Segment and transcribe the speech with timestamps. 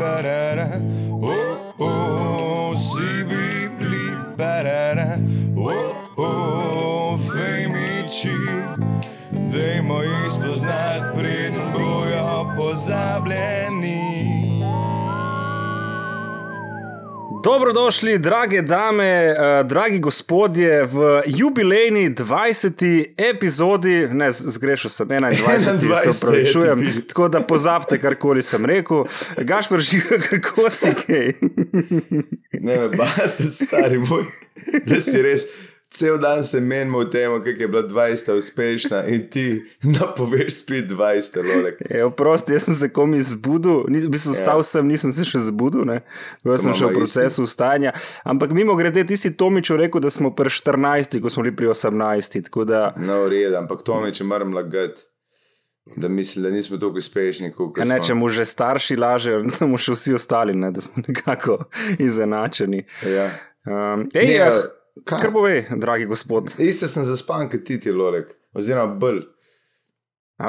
[0.00, 1.09] barara, oh,
[17.44, 23.04] Dobrodošli, drage dame, uh, dragi gospodje, v jubilejni 20.
[23.16, 29.04] epizodi, ne zgrešil sem 21, se upravičujem, tako da pozabite, karkoli sem rekel.
[29.38, 31.32] Gašpr živi, kako si kaj.
[32.52, 34.24] ne, me basati, stari moj,
[34.84, 35.46] da si res.
[35.90, 39.62] Cel dan se menimo v tem, kako je bila 20 uspešna in ti
[39.98, 41.82] napoveš spet 20 lolek.
[42.16, 44.68] Prosti, jaz sem se komi zbudil, v bistvu vstal ja.
[44.68, 45.82] sem, nisem se še zbudil,
[46.46, 47.96] jaz sem še v procesu vstajanja.
[48.22, 51.74] Ampak mimo grede, ti si Tomiču rekel, da smo pri 14, ko smo bili pri
[51.74, 52.50] 18.
[52.70, 52.94] Da...
[52.94, 55.02] No, red, ampak Tomič, moram lagati.
[55.96, 57.90] Da mislim, da nismo tako uspešni, kot smo.
[57.90, 61.64] Ne, če mu že starši lažejo, da mu še vsi ostali, ne, da smo nekako
[62.06, 62.84] izenačeni.
[63.10, 63.32] Ja.
[63.66, 64.52] Um, ej, ne, ja.
[65.04, 65.20] Kaj?
[65.20, 66.54] Kar bo ve, dragi gospod.
[66.58, 69.22] Iste sem zaspan, kot ti ti lorek, oziroma bolj.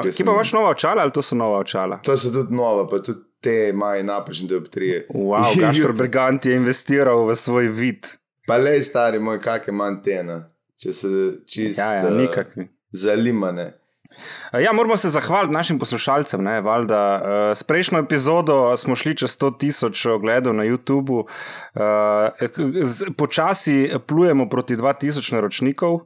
[0.02, 0.26] Kje sem...
[0.26, 2.00] pa imaš nova očala ali to so nova očala?
[2.04, 5.06] To so tudi nova, pa tudi te maj napačne dioptrije.
[5.14, 8.06] Wow, Gašpor Brigant je investiral v svoj vid.
[8.46, 10.38] Pa le stari moj, kakšne mantene,
[10.78, 11.08] če se
[11.46, 11.82] čisto.
[11.82, 12.68] Ja, ja, nikakvi.
[12.92, 13.81] Zalimane.
[14.52, 16.44] Ja, moramo se zahvaliti našim poslušalcem.
[16.44, 21.32] Ne, valjda, uh, s prejšnjo epizodo smo šli čez 100 tisoč ogledov na YouTubu, uh,
[23.16, 25.98] počasi plujemo proti 2000 naročnikov,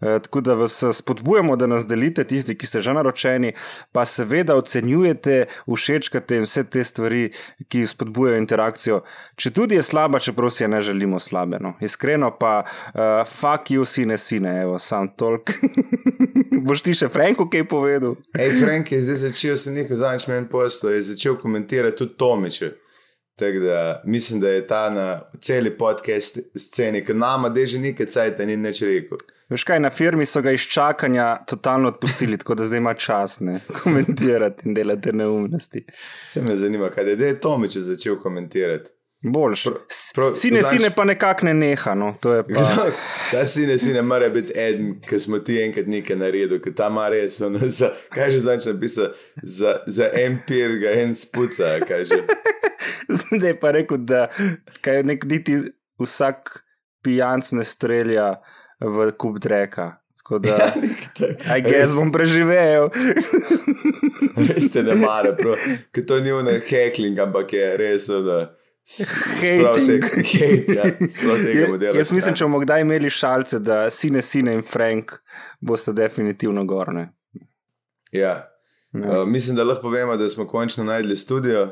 [0.00, 3.52] tako da vas spodbujamo, da nas delite, tisti, ki ste že naročeni,
[3.92, 7.30] pa seveda ocenjujete, všečkate in vse te stvari,
[7.68, 9.00] ki spodbujajo interakcijo.
[9.36, 11.58] Če tudi je slaba, čeprav si je ne želimo slabe.
[11.60, 11.74] No.
[11.80, 12.62] Iskreno pa,
[13.26, 15.50] fuck you, sine, sine, evo, sam tolk.
[16.66, 17.48] Boš ti še Franko?
[17.58, 18.16] Kaj povedal.
[18.36, 22.72] Hej, Frank je zdaj začel se nekaj zadnjič meni posla, je začel komentirati tudi Tomiče.
[23.38, 28.38] Tako da mislim, da je ta na celi podcast sceni, ki nama deže nekaj cajt,
[28.38, 29.18] ni nič rekel.
[29.48, 33.40] Veš kaj, na firmi so ga iz čakanja totalno odpustili, tako da zdaj ima čas
[33.40, 35.84] ne komentirati in delati neumnosti.
[36.26, 38.90] Se me zanima, kaj je, je Tomiče začel komentirati.
[39.22, 39.66] Boljš.
[40.34, 40.70] Sine, znač...
[40.70, 41.94] sine pa nekako ne neha.
[41.94, 42.90] No, pa...
[43.32, 47.08] ta sine, sine, mora biti eden, ki smo ti enkrat nekaj naredili, ki ta ima
[47.10, 47.40] res.
[47.42, 49.18] On, za, kaj že znaš napisati?
[49.42, 51.74] Za, za en pir, ga en spuca.
[53.34, 54.28] Zdaj pa rekel, da
[54.80, 55.58] kaj nek niti
[55.98, 56.62] vsak
[57.02, 58.36] pijanc ne strelja
[58.80, 59.96] v kup dreka.
[60.28, 60.48] Da,
[61.48, 62.90] ja, jaz bom preživel.
[64.36, 65.32] res te ne mare,
[65.88, 68.10] ker to ni ono hekling, ampak je res.
[68.26, 68.42] Da,
[69.40, 70.04] Hating.
[70.74, 70.84] Ja,
[71.94, 75.12] jaz mislim, če bomo kdaj imeli šalce, da sine, sine in Frank
[75.60, 77.10] boste definitivno gorne.
[78.12, 78.48] Ja.
[78.92, 81.68] Uh, mislim, da lahko povemo, da smo končno najdli studio.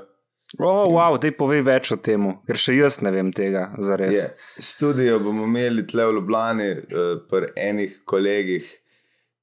[0.58, 4.14] Oh, wow, da povej več o tem, ker še jaz ne vem tega za res.
[4.14, 4.50] Yeah.
[4.62, 8.68] Studio bomo imeli tle v Ljubljani, uh, pri enih kolegih,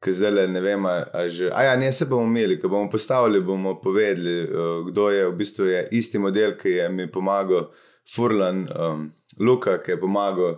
[0.03, 1.49] ki zdaj ne vem, ali že.
[1.53, 5.35] A ja, ne se bomo imeli, ko bomo postavili, bomo povedali, uh, kdo je v
[5.35, 7.69] bistvu je isti model, ki je mi pomagal,
[8.15, 10.55] Furlan, um, Luka, ki je pomagal.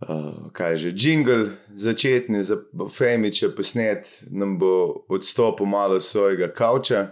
[0.00, 2.56] Uh, kaj je že jingle, začetni za
[2.88, 7.06] Femiče posnet, nam bo odstopil malo svojega kavča,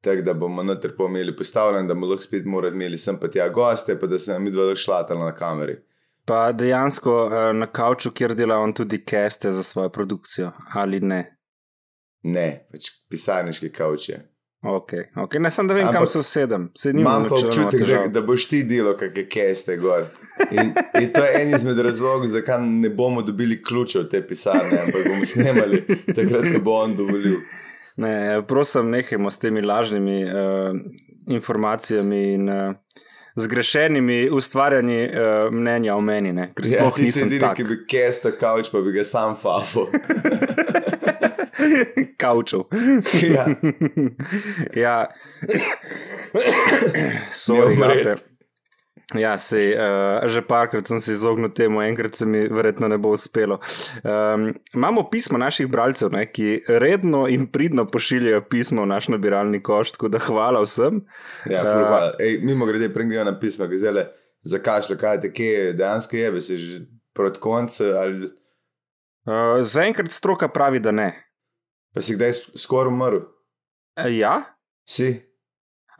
[0.00, 3.48] tako da bomo noter pomeli postavljen, da bomo lahko spet morali imeti sem pa tja
[3.48, 5.80] goste, pa da se nam lahko šlatala na kameri.
[6.26, 11.24] Pa dejansko uh, na kavču, kjer dela on tudi keste za svojo produkcijo, ali ne?
[12.22, 14.20] Ne, pač pisarniški kavč je.
[14.62, 15.40] Ok, okay.
[15.42, 16.68] ne sem da vem, Ampak, kam se usedem.
[16.94, 20.04] Imam pa občutek, da, da boš ti delo, kakšne keste gor.
[20.52, 25.08] In, in to je en izmed razlogov, zakaj ne bomo dobili ključev te pisarne, ampak
[25.08, 25.82] bomo snemali
[26.14, 27.40] takrat, ko bo on dovolil.
[27.96, 28.14] Ne,
[28.48, 30.78] prosim, nehajmo s temi lažnimi uh,
[31.26, 32.70] informacijami in uh,
[33.36, 36.32] zgrešenimi ustvarjanji uh, mnenja o meni.
[36.32, 36.50] Ne?
[36.54, 39.86] Ker ja, ti si edini, ki bi kesta kavč, pa bi ga sam fafo.
[42.22, 42.68] Kavčov.
[43.22, 43.46] ja.
[44.84, 45.06] ja.
[47.44, 47.76] Sorry,
[49.18, 53.12] Ja, sej, uh, že parkrat sem se izognil temu, enkrat se mi verjetno ne bo
[53.12, 53.58] uspelo.
[54.04, 59.62] Um, imamo pismo naših bralcev, ne, ki redno in pridno pošiljajo pismo v naš nabiralni
[59.62, 61.02] koš, tako da hvala vsem.
[61.50, 64.06] Ja, uh, Ej, mimo grede, prengijo na pismo, ki zdaj le
[64.48, 66.80] zakašljajo, kaj te kje dejansko je, si že
[67.12, 67.92] proti koncu.
[67.96, 68.32] Ali...
[69.28, 71.12] Uh, Zaenkrat stroka pravi, da ne.
[71.94, 73.20] Pa si kdaj skoraj umrl?
[74.00, 74.40] Uh, ja.
[74.88, 75.14] Si.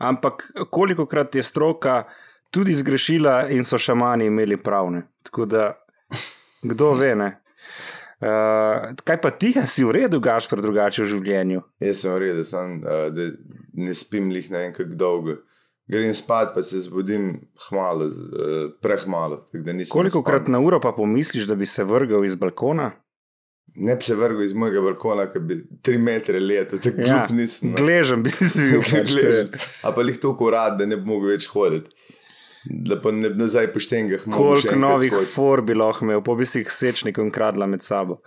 [0.01, 2.03] Ampak koliko krat je stroka
[2.53, 5.07] tudi zgrešila in so šamani imeli pravne.
[5.25, 5.71] Tako da,
[6.61, 7.31] kdo ve, ne.
[8.23, 11.63] Uh, kaj pa ti, si v redu, gaš pa drugače v življenju?
[11.83, 13.25] Jaz sem v redu, sem, uh, da
[13.83, 15.35] ne spim lih ne vem kako dolgo.
[15.91, 19.41] grem spat, pa se zbudim hmalo, eh, prehmalo.
[19.51, 22.91] tako Koliko krat na uro pa pomisliš, da bi se vrgel iz balkona?
[23.75, 27.27] Ne bi se vrgel iz mojega balkona, ki bi tri metre leto, tako Ja, ja,
[27.29, 27.71] nisem.
[27.71, 27.77] no.
[27.77, 28.79] Gležem bi si zvil.
[28.91, 29.51] pač, Gležen.
[29.83, 31.91] A pa jih toliko urad, da ne bi mogel več hoditi.
[32.65, 36.61] Da pa ne nazaj po štengah Koliko novih for bi lahko imel, pa bi si
[36.61, 38.21] jih sečnikom kradla med sabo.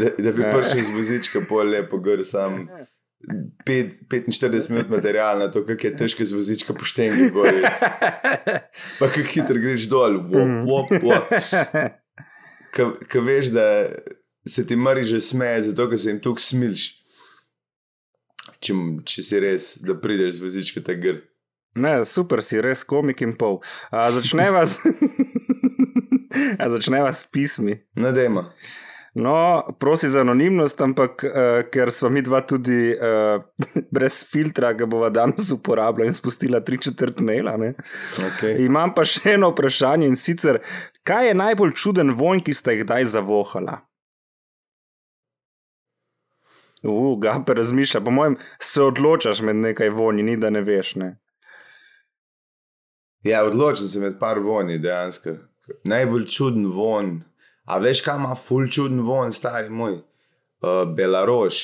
[0.00, 0.52] Da, da bi Ja.
[0.54, 2.64] prišel z vozička pol lepo gor sam.
[3.66, 7.60] Pet, 45 minut materiala, to, kako je težko z vozička po štengi gori.
[8.98, 11.26] Pa kako hitro greš dol, wop, wop, wop.
[13.12, 13.66] Ko veš, da
[14.48, 16.84] se ti mari že smeje, zato ker se jim tukaj smilš.
[18.64, 18.74] Če,
[19.04, 21.20] če si res, da prideš z vozička ta gr.
[21.76, 23.60] Ne, super si, res komik in pol.
[23.90, 24.80] A, začneva s,
[26.62, 27.78] A začneva s pismi.
[27.94, 28.52] Nadejma.
[29.14, 33.42] No, prosi za anonimnost, ampak uh, ker smo mi dva tudi uh,
[33.94, 37.56] brez filtra, ga bova danes uporabljala in spustila tri četrt maila.
[37.56, 37.72] Ne?
[38.28, 38.60] Okay.
[38.66, 40.60] Imam pa še eno vprašanje in sicer,
[41.02, 43.80] kaj je najbolj čuden vonj, ki ste jih kdaj zavohala?
[46.86, 50.94] Uf, ga pa razmišlja, po mojem, se odločaš med nekaj vonji, ni da ne veš.
[51.00, 51.16] Ne?
[53.26, 55.36] Ja, odločen sem med par vonji, dejansko.
[55.84, 57.18] Najbolj čuden von.
[57.68, 59.98] A veš, kaj ima ful čuden von, stari moj?
[60.62, 61.58] Uh, Belaroš.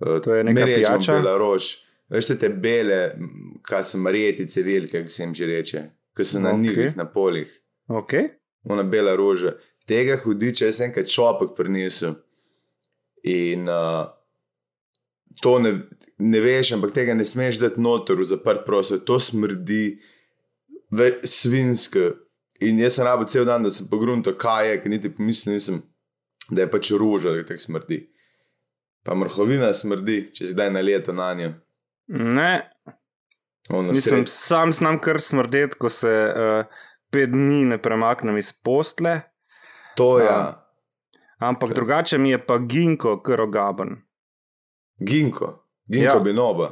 [0.00, 1.12] Uh, To je neka pijača?
[1.18, 1.70] Belaroš.
[2.08, 3.00] Veš, te, te bele,
[3.62, 5.82] kaj so marjetice velike, kako se jim že reče,
[6.16, 6.54] ki so na Ok.
[6.54, 6.62] okay.
[6.62, 7.50] nivih, na polih.
[7.88, 8.28] Okay.
[8.64, 9.56] Ona bela roža.
[9.86, 12.14] Tega hudiča jaz enkrat čopek prinesel.
[13.24, 14.06] In uh,
[15.42, 15.74] to ne,
[16.18, 19.00] ne veš, ampak tega ne smeš dati noter v zaprt prostor.
[19.04, 19.98] To smrdi
[20.90, 22.10] ve, svinsko.
[22.60, 25.82] In jaz sem rabo cel dan, da sem pogrunil, kaj je, ker niti pomislil nisem,
[26.50, 28.00] da je pač roža, da tako smrdi.
[29.04, 31.52] Pa mrhovina smrdi, če si kdaj na leto na njo.
[32.08, 32.70] Ne,
[33.68, 36.64] Ono Mislim, sred- sam znam kar smrdeti, ko se uh,
[37.10, 39.20] pet dni ne premaknem iz postle,
[39.96, 40.64] To je ja.
[41.38, 43.96] ampak drugače mi je pa ginko, kar ogaben.
[44.98, 46.14] ginko, ginko Ja.
[46.14, 46.20] ja.
[46.20, 46.70] binoba.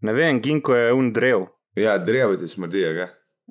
[0.00, 1.44] Ne vem, ginko je un drev.
[1.74, 3.08] Ja, drevo ti smrdi, ga.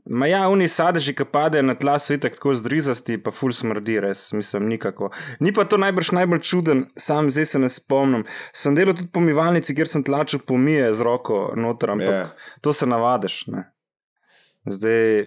[0.09, 4.00] Ma ja, oni sadeži, ki padejo na tla, so itak tako zdrizasti, pa ful smrdi,
[4.01, 5.09] res, mislim, nikako.
[5.39, 8.23] Ni pa to najbrž najbolj čuden, sam zdaj se ne spomnim.
[8.56, 12.29] Sem delal tudi po mivalnici, kjer sem tlačil pomije z roko noter, ampak Ja.
[12.62, 13.47] to se navadiš.
[13.47, 13.68] Ne.
[14.65, 15.25] Zdaj,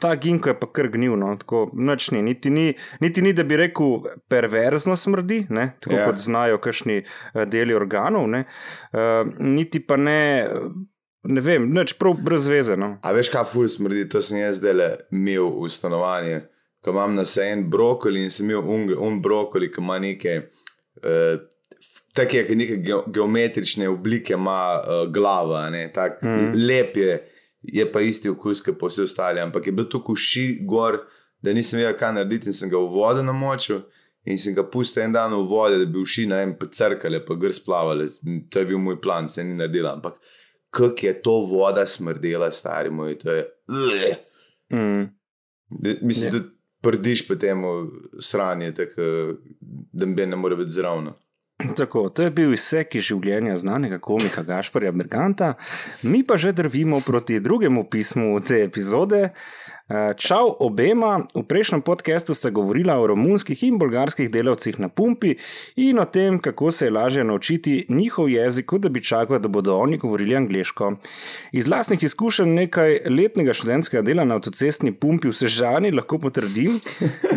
[0.00, 2.22] ta ginko je pa kar gnil, no, tako noč ni.
[2.22, 2.74] Niti, ni.
[3.00, 6.06] niti ni, da bi rekel, perverzno smrdi, ne, tako Ja.
[6.06, 8.44] kot znajo kakšni eh, deli organov, ne,
[8.92, 10.48] uh, niti pa ne,
[11.24, 12.76] ne vem, nič prav brez veze.
[12.78, 12.96] No.
[13.02, 16.42] A veš, kaj ful smrdi, to sem jaz zdaj imel v stanovanju.
[16.82, 20.34] Ko imam na sejen brokoli in sem imel un, un brokoli, ki ima neke,
[21.04, 21.36] uh,
[22.16, 26.58] take neke ge- geometrične oblike, ima uh, glava, ne, tak, mm.
[26.58, 27.20] lep je,
[27.62, 29.40] je pa isti okus, kot pa vse ostali.
[29.40, 31.04] Ampak je bil tu kuši gor,
[31.42, 33.84] da nisem vedel, kaj narediti in sem ga v vodo namočil.
[34.22, 37.34] In sem ga pustil en dan v vodi, da bi uši na en pecrkale, pa
[37.34, 38.04] gr splavale.
[38.54, 39.96] To je bil moj plan, se ni naredila.
[39.96, 40.20] Ampak
[40.72, 43.46] kako je to voda smrdela, stari moj, to je.
[44.72, 45.04] Mm.
[46.02, 46.38] Mislim, Ja.
[46.38, 46.44] da
[46.80, 47.62] prdiš po tem
[48.20, 49.02] sranje, tako
[49.92, 51.12] da bi ne more biti zraven.
[51.76, 55.54] Tako, to je bil izsek iz življenja znanega komika Gašporja Berganta,
[56.02, 59.28] mi pa že drvimo proti drugemu pismu te epizode.
[59.92, 65.34] Eh, Čau obema, v prejšnjem podkastu sta govorila o romunskih in bolgarskih delavcih na pumpi
[65.76, 69.52] in o tem, kako se je lažje naučiti njihov jezik, kot da bi čakal, da
[69.52, 70.94] bodo oni govorili angliško.
[71.52, 76.80] Iz lastnih izkušenj nekaj letnega študentskega dela na avtocestni pumpi v Sežani lahko potrdim,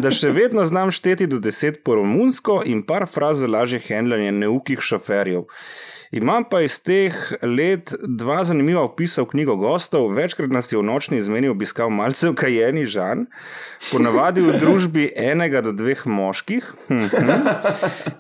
[0.04, 4.32] da še vedno znam šteti do deset po romunsko in par fraz za lažje handlanje
[4.32, 5.44] neukih šoferjev.
[6.12, 10.12] Imam pa iz teh let dva zanimiva opisa v knjigo gostov.
[10.14, 13.26] Večkrat nas je v nočni izmeni obiskal malce ukajeni Žan,
[13.92, 17.50] ponavadi v družbi enega do dveh moških, mhm,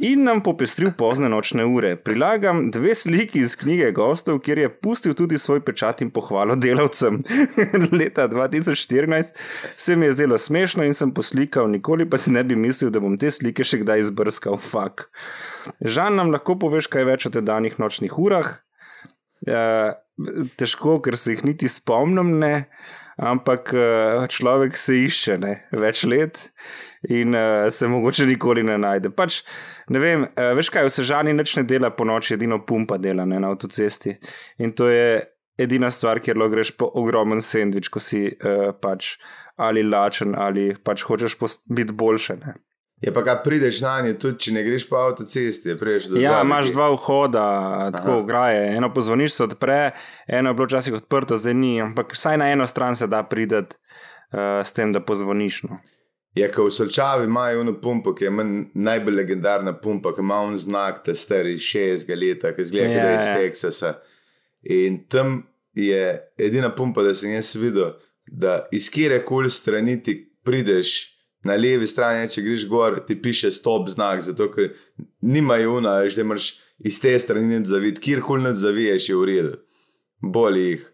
[0.10, 1.96] in nam popestril pozne nočne ure.
[1.96, 7.22] Prilagam dve sliki iz knjige gostov, kjer je pustil tudi svoj pečat in pohvalo delavcem.
[8.00, 9.34] Leta 2014
[9.75, 13.00] se mi je zdelo smešno in sem poslikal, nikoli pa si ne bi mislil, da
[13.00, 14.58] bom te slike še kdaj izbrskal.
[14.65, 15.10] Fak.
[15.82, 17.32] Žan nam lahko poveš kaj več o
[17.75, 18.62] tedanjih nočnih urah.
[19.46, 19.96] Ja,
[20.58, 22.70] težko, ker se jih niti spomnim, ne.
[23.15, 26.51] ampak eh, človek se išče ne, več let
[27.08, 29.13] in uh, se mogoče nikoli ne najde.
[29.15, 29.46] Pač,
[29.88, 33.24] ne vem, uh, veš kaj, vse žani nič ne dela po noči, edino pumpa dela
[33.24, 34.17] ne, na avtocesti.
[34.60, 35.22] In to je
[35.58, 39.13] edina stvar, kjer lahko greš po ogromen sendvič, ko si uh, pač
[39.55, 41.38] ali lačen ali pač hočeš
[41.72, 42.36] biti boljše.
[42.41, 42.58] Ne.
[43.02, 46.38] Je pa kaj prideš na nje, tudi če ne greš po avtocesti, prideš do Ja,
[46.38, 47.48] zadaj, imaš dva vhoda,
[47.96, 48.70] tako graje.
[48.78, 49.92] Eno pozvoniš, se odpre,
[50.28, 53.56] eno je bilo včasih odprto, zdaj ni, ampak vsaj na eno stran se da priti
[53.56, 55.64] uh, s tem, da pozvoniš.
[55.64, 55.78] No.
[56.36, 60.42] Je, ko v Solčavi imajo eno pumpo, ki je meni najbolj legendarna pumpa, ki ima
[60.44, 63.36] un znak, ta star iz 60 leta, ki zgleda, Ja, yeah, da je iz ja.
[63.40, 63.94] Teksasa.
[64.75, 65.38] In tam
[65.75, 66.02] je
[66.38, 67.94] edina pumpa, da sem jaz videl,
[68.28, 71.15] da iz kire koli strani ti prideš.
[71.46, 74.72] Na levi strani, če greš gor, ti piše stop znak, zato ker
[75.22, 76.48] nimajo una, veš, da imaš
[76.86, 79.56] iz te strani nič zavid, kjerkoli nič zaviješ, je v redu.
[80.25, 80.92] Boli jih.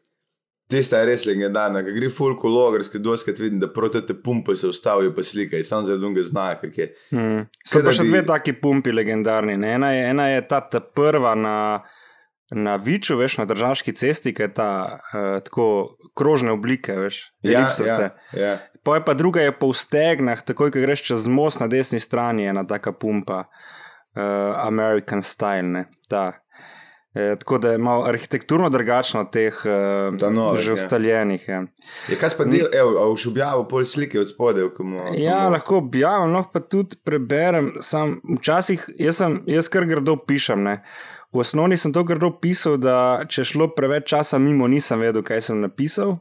[0.71, 4.69] Tista je res legendarna, ki gre fulko logarski, doskrat vidim, da proti te pumpe se
[4.71, 6.69] ustavijo pa slikajo, samo za drugega znaka.
[6.71, 6.87] ki je.
[7.11, 7.41] Hmm.
[7.67, 9.57] So pa še bi- dve taki pumpi legendarni.
[9.59, 9.73] Ne?
[9.75, 11.55] Ena, je, ena je ta, ta prva na,
[12.55, 15.67] na Viču, veš, na državski cesti, ki je ta uh, tako
[16.15, 18.11] krožne oblike, veš, elipsaste.
[18.35, 18.55] ja, ja.
[18.83, 22.49] Pa je pa druga je po stegnah, takoj ko greš čez most na desni strani,
[22.49, 24.21] ena taka pumpa, uh,
[24.67, 25.69] American style.
[25.69, 26.31] Ne, ta.
[27.13, 30.73] E, tako da je malo arhitekturno drugačno od teh uh, novih, že ja.
[30.73, 31.47] ustaljenih.
[31.47, 31.63] Ja.
[32.07, 35.03] Je kaj pa del, evo, boš objavil pol slike od spodaj, ko mu.
[35.19, 37.73] Ja, lahko objavim, lahko pa tudi preberem.
[37.83, 40.63] Sam, včasih jaz, sem, jaz kar grdo pišem.
[40.63, 40.77] Ne.
[41.35, 45.23] V osnovni sem to grdo pisal, da če je šlo preveč časa mimo, nisem vedel,
[45.23, 46.15] kaj sem napisal.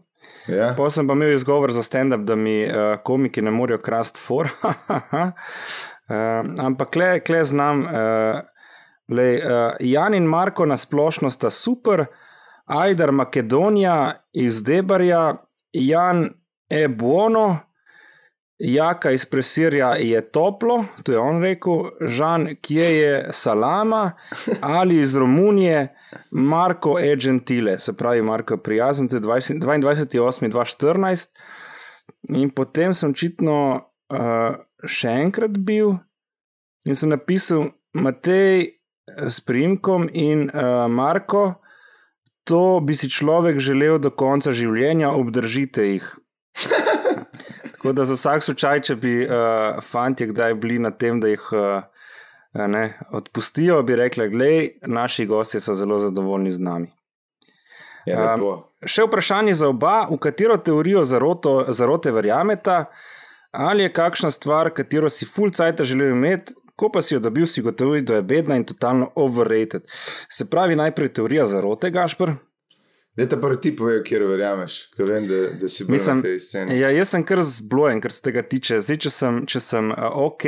[0.48, 2.72] Ja, Pa sem pa imel izgovor za stand-up, da mi uh,
[3.04, 4.48] komiki ne morejo krasti for.
[4.62, 5.30] uh,
[6.66, 7.80] ampak le, le znam.
[7.80, 7.88] Uh,
[9.08, 12.04] lej, uh, Jan in Marko na splošno sta super,
[12.66, 15.34] Ajdar Makedonija iz Debarja,
[15.72, 16.28] Jan
[16.68, 17.58] e buono,
[18.60, 24.12] Jaka iz Presirja je toplo, to je on rekel, Žan, kje je salama,
[24.60, 25.94] ali iz Romunije,
[26.30, 31.28] Marko e gentile, se pravi, Marko prijazen, to je 20 22.8.2014.
[32.28, 33.56] In potem sem očitno
[34.12, 35.94] uh, še enkrat bil
[36.84, 38.70] in sem napisal Matej eh,
[39.30, 41.62] s primkom in uh, Marko,
[42.44, 46.12] to bi si človek želel do konca življenja, obdržite jih.
[47.80, 51.46] Tako da za vsak slučaj, če bi uh, fanti kdaj bili na tem, da jih
[51.56, 51.80] uh,
[52.68, 56.90] ne, odpustijo, bi rekli: Glej, naši gostje so zelo zadovoljni z nami.
[58.06, 58.44] je Um.
[58.84, 62.84] Še vprašanje za oba, v katero teorijo zaroto, zarote verjameta,
[63.50, 67.46] ali je kakšna stvar, katero si full cajt želel imeti, ko pa si jo dobil,
[67.46, 69.88] si gotovi, da je bedna in totalno overrated.
[70.28, 72.36] Se pravi, najprej teorija zarote, Gašpr.
[73.20, 76.38] Da te prvi ti povejo, kjer verjameš, ker vem, da, da si bil na tej
[76.40, 76.78] sceni.
[76.80, 78.78] Ja, jaz sem kar zblojen, kar se tega tiče.
[78.80, 80.46] Zdaj, če sem, če sem uh, ok,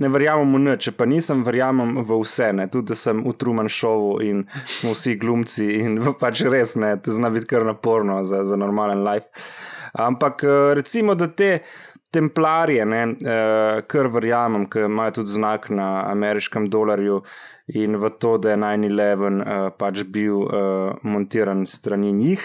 [0.00, 2.48] ne verjamem v nič, če pa nisem, verjamem v vse.
[2.56, 2.70] Ne?
[2.72, 4.46] Tudi, da sem v Truman Showu in
[4.78, 9.04] smo vsi glumci in pač res ne, to zna biti kar naporno za, za normalen
[9.04, 9.28] life.
[10.00, 11.58] Ampak uh, recimo, da te.
[12.10, 17.20] Templarje, ne, uh, kar verjamem, ker imajo tudi znak na ameriškem dolarju
[17.70, 22.42] in v to, da je 9-11 uh, pač bil uh, montiran strani njih.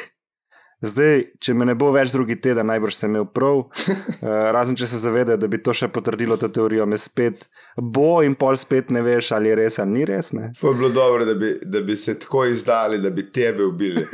[0.85, 3.95] Zdaj, če me ne bo več drugi teden, najbrž sem imel prav, uh,
[4.55, 7.47] razen če se zavedajo, da bi to še potrdilo to teorijo, me spet
[7.79, 10.33] bo in pol spet ne veš, ali je res ali ni res.
[10.37, 10.51] Ne?
[10.59, 14.05] To je bilo dobro, da bi, da bi se tako izdali, da bi tebe ubili.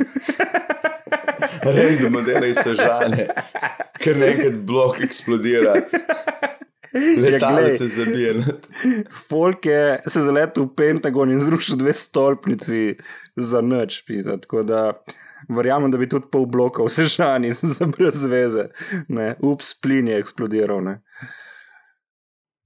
[1.62, 3.28] Rejno modele so žane,
[4.02, 5.76] ker nekaj blok eksplodira.
[6.92, 7.76] Letalo glej.
[7.76, 8.34] se zabije.
[9.28, 12.96] Folk je se zaletel v Pentagon in zrušil dve stolpnici
[13.36, 14.36] za noč, pisa.
[14.36, 14.92] Tako da
[15.48, 18.68] verjamem, da bi tudi pol bloka vse žani za brez veze.
[19.08, 20.84] Ne, ups, plin je eksplodiral.
[20.84, 21.00] Ne.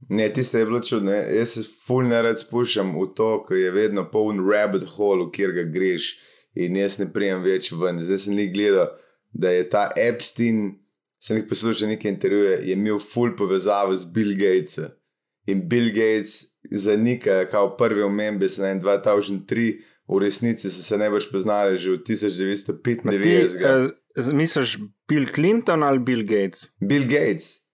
[0.09, 1.13] Ne, tiste je bilo čudno.
[1.13, 5.55] Jaz se ful ne rad spuščam v to, ker je vedno poln rabbit hole, kjer
[5.57, 6.17] ga greš
[6.57, 8.01] in jaz ne prijem več ven.
[8.03, 8.91] Zdaj sem jih gledal,
[9.33, 10.79] da je ta Epstein,
[11.21, 14.95] sem jih poslušal nekaj intervjuje, je imel ful povezavo z Bill Gatesom.
[15.47, 19.77] In Bill Gates zanika, kao prvi omembe se na 2003,
[20.09, 23.87] v resnici so se najbrž poznali že v Ma Ti, 1995.
[24.17, 26.71] uh, misliš Bill Clinton ali Bill Gates?
[26.81, 27.67] Bill Gates.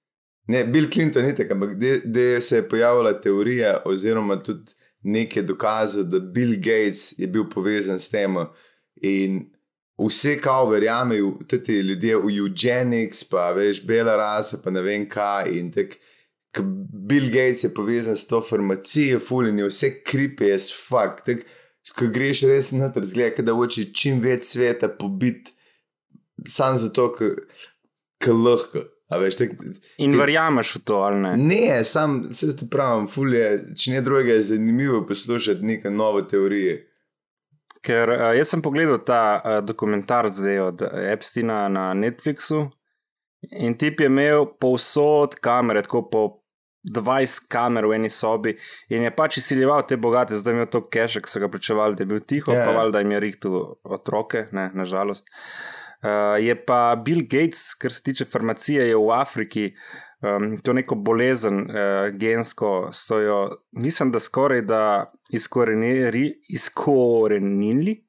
[0.48, 4.72] Ne, Bill Clinton ni tako, ampak da se je pojavila teorija, oziroma tudi
[5.02, 8.34] nekaj dokazov, da Bill Gates je bil povezan s tem.
[9.02, 9.40] In
[9.98, 15.50] vse, kao verjamejo, tudi ljudje v eugenics, pa veš, bela rasa, pa ne vem kaj.
[15.58, 15.98] In tako,
[16.52, 16.62] ko
[17.08, 21.26] Bill Gates je povezan s to farmacijo, fulini, vse kripe je fakt.
[21.26, 21.44] Tak,
[21.98, 25.50] ko greš res na ter zgled, da hoče čim več sveta pobiti,
[26.46, 28.86] samo zato, ker lahko.
[29.12, 29.50] Veš, tak,
[30.00, 31.32] In Ti- verjameš v to ali ne?
[31.36, 36.78] Ne, sam se ti pravim, fulje, če ne drugega, je zanimivo poslušati neke nove teorije.
[37.82, 42.68] Ker uh, jaz sem pogledal ta uh, dokumentar zdaj od Epsteina na Netflixu
[43.58, 46.22] in tip je imel povsod kamere, tako po
[46.84, 48.54] 20 kamer v eni sobi
[48.90, 51.98] in je pač izsiljeval te bogate, zdaj je imel to keše, ki so ga pričevali,
[51.98, 52.66] da je bil tiho, Ja, yeah.
[52.66, 52.78] pa ja.
[52.78, 53.52] valjda jim je rihtu
[53.84, 55.30] otroke, ne, nažalost.
[56.02, 59.68] Uh, je pa Bill Gates, kar se tiče farmacije, je v Afriki
[60.22, 61.76] um, to neko bolezen uh,
[62.18, 63.38] gensko, so jo,
[63.72, 65.12] mislim, da skoraj da
[66.52, 68.04] izkorenili.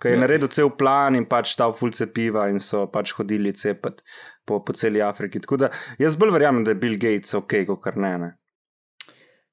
[0.00, 0.20] Ki je Ja.
[0.20, 4.02] naredil cel plan in pač dal fulce piva, in so pač hodili cepati
[4.46, 5.40] po, po celi Afriki.
[5.40, 8.14] Tako da jaz bolj verjamem, da je Bill Gates ok, kot kar ne.
[8.18, 8.30] ne.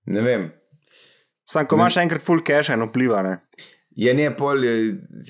[0.06, 0.46] Ne vem.
[1.44, 1.82] Sam, ko Ne.
[1.82, 3.22] imaš enkrat full cache in vpliva.
[3.24, 3.42] Ne.
[3.92, 4.74] Je ne pol je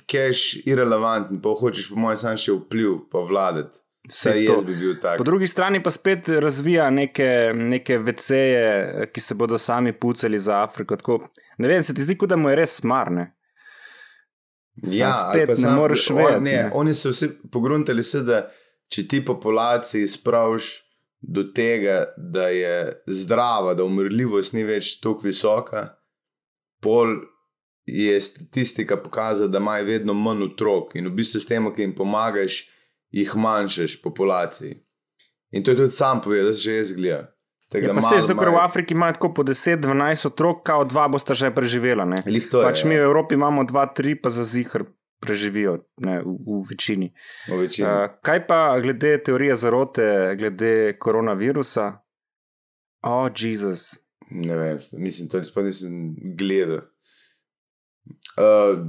[0.05, 3.77] cache irrelevanten, pa hočeš po mojem sam še vpliv, pa vladati.
[4.09, 5.17] Saj jaz bi bil tak.
[5.17, 8.67] Po drugi strani pa spet razvija neke, neke veceje,
[9.07, 10.95] ki se bodo sami pucali za Afriko.
[10.95, 11.19] Tako,
[11.57, 13.33] ne vem, se ti zdi, da mu je res marne.
[14.77, 16.71] Ja, Sam ali spet ne sam- moreš on- vedeti, Ne, ne.
[16.73, 18.51] oni so vsi pogruntali se, da
[18.87, 20.67] če ti populaciji spraviš
[21.19, 22.75] do tega, da je
[23.07, 25.87] zdrava, da umrljivost ni več tako visoka,
[26.79, 27.15] pol
[27.85, 31.95] je statistika pokazala, da imajo vedno manj otrok in v bistvu s tem, ki jim
[31.95, 32.61] pomagaš,
[33.09, 34.83] jih manjšaš populaciji.
[35.51, 37.25] In to je tudi sam povedal, da se že jaz gledam.
[37.69, 41.07] Tako Ja, pa se zdaj, ker v Afriki imajo tako po 10-12 otrok, kao dva
[41.11, 42.05] bosta že preživela.
[42.05, 42.21] Ne?
[42.23, 44.85] To je, Pač mi v ja, Evropi imamo 2-3, pa za zihar
[45.19, 47.11] preživijo ne, v, v večini.
[47.49, 47.87] v večini.
[47.87, 51.99] Uh, kaj pa glede teorije zarote, glede koronavirusa?
[53.03, 53.97] O, oh, Jezus.
[54.31, 56.87] Ne vem, mislim, to nisem gledal.
[58.39, 58.79] Uh,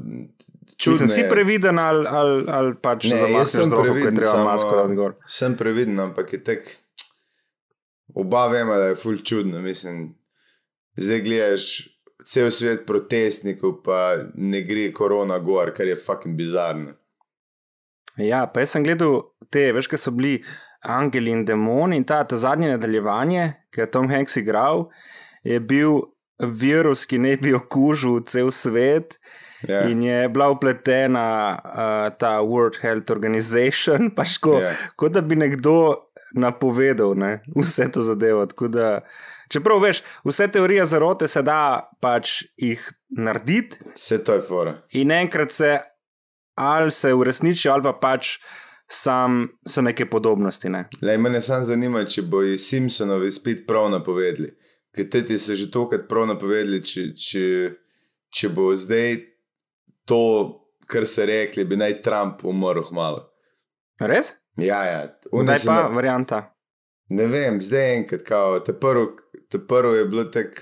[0.76, 4.20] čudno Čutim, si previden ali, ali, ali pač Ne, sem z roko, ko je treba
[4.20, 5.14] samo- masko dati gor.
[5.26, 6.76] Sem previden, ampak je tek.
[8.14, 9.60] Oba vemo, da je ful čudno.
[9.60, 10.14] Mislim,
[10.96, 11.88] zdaj gledaš
[12.24, 16.92] cel svet protestnikov, pa ne gre korona gor, kar je fucking bizarno.
[18.16, 19.20] Ja, pa jaz sem gledal
[19.50, 20.42] te, veš, kaj so bili
[20.82, 24.88] angeli in demoni in ta, ta zadnje nadaljevanje, ki je Tom Hanks igral,
[25.46, 26.00] je bil
[26.38, 29.18] virus, ki naj bi okužil cel svet.
[29.62, 31.24] Ja, In je bila upletena
[31.56, 31.70] uh,
[32.14, 34.70] ta World Health Organization, pač ko, Ja.
[34.96, 35.94] kot da bi nekdo
[36.34, 38.44] napovedal ne, vse to zadevo.
[38.68, 39.00] Da,
[39.48, 41.58] čeprav veš, vse teorije zarote se da
[42.00, 44.76] pač jih narediti, Vse to je fora.
[44.90, 45.78] in enkrat se
[46.54, 48.38] ali se uresničijo, ali pa pač
[48.86, 50.68] sam so neke podobnosti.
[50.68, 50.84] Ne.
[51.02, 54.54] Le, mene samo zanima, če bojo Simpsonovi spet prav napovedali.
[54.90, 57.44] Ker te ti so že tokrat prav napovedali, če, če,
[58.30, 59.18] če bo zdaj
[60.08, 60.20] to,
[60.86, 63.26] kar so rekli, bi naj Trump umrl malo.
[64.00, 64.32] Res?
[64.56, 65.00] Ja, ja.
[65.24, 66.38] Kdaj pa na- varianta?
[67.08, 69.12] Ne vem, zdaj enkrat, kao, te prvo,
[69.48, 70.60] te prvo je bilo tako,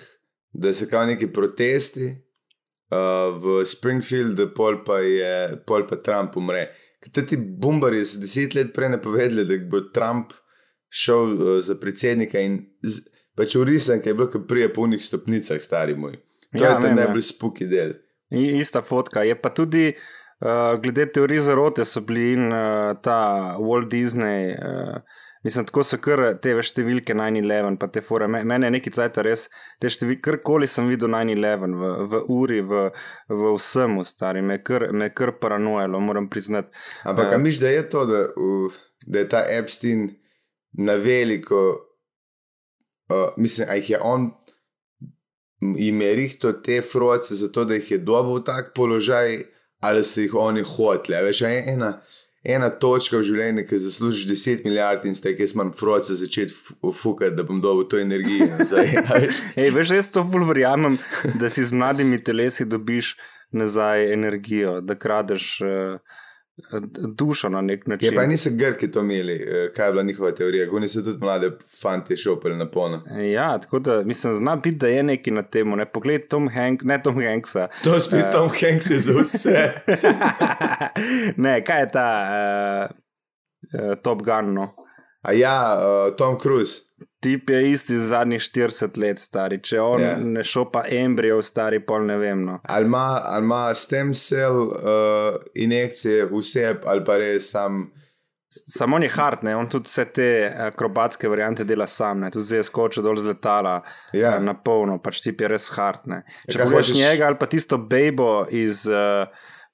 [0.52, 2.98] da so kao neki protesti uh,
[3.34, 5.32] v Springfieldu, pol pa je,
[5.66, 6.68] pol pa Trump umre.
[7.02, 10.32] Ker ti bombari so deset let prej napovedali, da bo Trump
[10.88, 13.02] šel uh, za predsednika in z,
[13.34, 16.16] pač urisan, ki je bil, ki prije po unih stopnicah, stari moj.
[16.52, 16.94] To Ja, je ta ja.
[16.94, 17.96] najbolj spuki del.
[18.30, 19.22] Ista fotka.
[19.22, 19.92] Je pa tudi,
[20.42, 24.54] uh, glede teorij zarote, so bili in uh, ta Walt Disney.
[24.54, 24.98] Uh,
[25.46, 28.26] Mislim, tako so kar te številke 9-11, pa te fore.
[28.26, 29.44] Me- Mene je neki cajt res,
[29.78, 32.80] te številke, karkoli sem videl 9-11 v, v uri, v,
[33.30, 36.74] v vsemu, stari, me kar, me kar paranojalo, moram priznati.
[37.06, 40.08] Ampak, a misliš, da je to, da, uh, da je ta Epstein
[40.82, 41.62] na veliko,
[43.14, 44.32] uh, mislim, a jih je on,
[45.60, 49.44] jim je rihto te froce, zato da jih je dobil v tak položaj,
[49.80, 51.22] ali so jih oni hoteli.
[51.24, 51.90] Veš, ena,
[52.44, 56.92] ena točka v življenju, ki zaslužiš 10 milijard in ste, jaz imam froce začeti fu-
[56.92, 58.50] fukati, da bom dobil to energijo.
[58.58, 59.40] nazaj, veš.
[59.56, 61.00] Ej, veš, jaz to bolj verjamem,
[61.40, 63.16] da si z mladimi telesi dobiš
[63.56, 66.22] nazaj energijo, da kradeš uh,
[67.14, 68.08] dušo na nek način.
[68.08, 71.18] Je pa niso Grki to imeli, eh, kaj je bila njihova teorija, oni so tudi
[71.18, 73.02] mlade fanti šopili na polno.
[73.32, 75.70] Ja, tako da mislim, zna biti, da je nekaj na tem.
[75.70, 77.68] Ne pogled Tom Hanks, ne Tom Hanksa.
[77.84, 79.72] To spet uh, Tom Hanks je za vse.
[81.44, 82.08] ne, kaj je ta
[82.90, 82.96] uh,
[83.80, 84.54] uh, Top Gun?
[84.54, 84.85] No?
[85.26, 86.82] A ja, uh, Tom Cruise.
[87.20, 89.58] Tip je isti zadnjih 40 let stari.
[89.60, 90.12] Če on Ja.
[90.12, 90.22] yeah.
[90.24, 92.44] ne šopa embrijev, stari pol ne vem.
[92.44, 92.60] No.
[92.64, 94.76] Ali ima, ali ima stem cell uh,
[95.54, 97.88] injekcije vse, ali pa res sam.
[98.68, 99.56] Samo on je hard, ne?
[99.56, 100.26] on tudi vse te
[100.60, 102.30] akrobatske variante dela sam, ne?
[102.30, 103.80] tudi zdaj je skočil dol z letala
[104.12, 104.36] Ja.
[104.36, 106.06] eh, na polno, pač tip je res hard.
[106.06, 106.22] Ne?
[106.46, 109.26] Če pogledaš hočeš- njega ali pa tisto bejbo iz uh,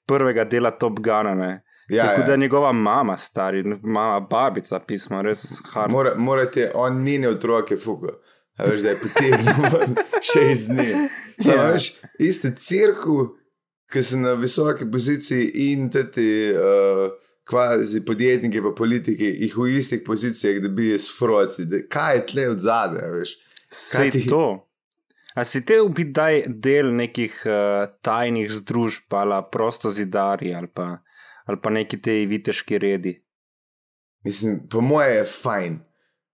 [0.05, 1.51] prvega dela Top Guna, ne?
[1.89, 2.25] Ja, Tako ja.
[2.25, 5.91] da je njegova mama, stari, mama, babica, pismo, res hard.
[5.91, 8.07] Mora, morate, on ni ne otroke fuka.
[8.55, 11.09] A veš, da je potegnil še iz dne.
[11.37, 11.71] Samo Ja.
[11.71, 11.87] veš,
[12.19, 13.33] iste cirku,
[13.91, 17.09] ki so na visoki poziciji in ti uh,
[17.43, 21.65] kvazi podjetniki pa politiki, jih v istih pozicijah dobijo s froci.
[21.65, 23.35] Da, kaj je tle od zadaj, veš?
[23.69, 24.69] Sej ti- to.
[25.35, 27.53] A si te ubi daj del nekih uh,
[28.01, 30.99] tajnih združb, ali prosto zidari, ali pa,
[31.43, 33.17] ali pa neki te viteški redi.
[34.23, 35.79] Mislim, po moje je fajn.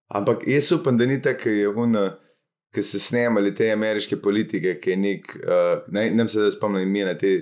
[0.07, 2.09] Ampak jaz upam, da ni tako, je uno,
[2.73, 6.87] ki se snemali te ameriške politike, ki je nek, uh, ne, ne se da spomnim
[6.87, 7.33] imena te,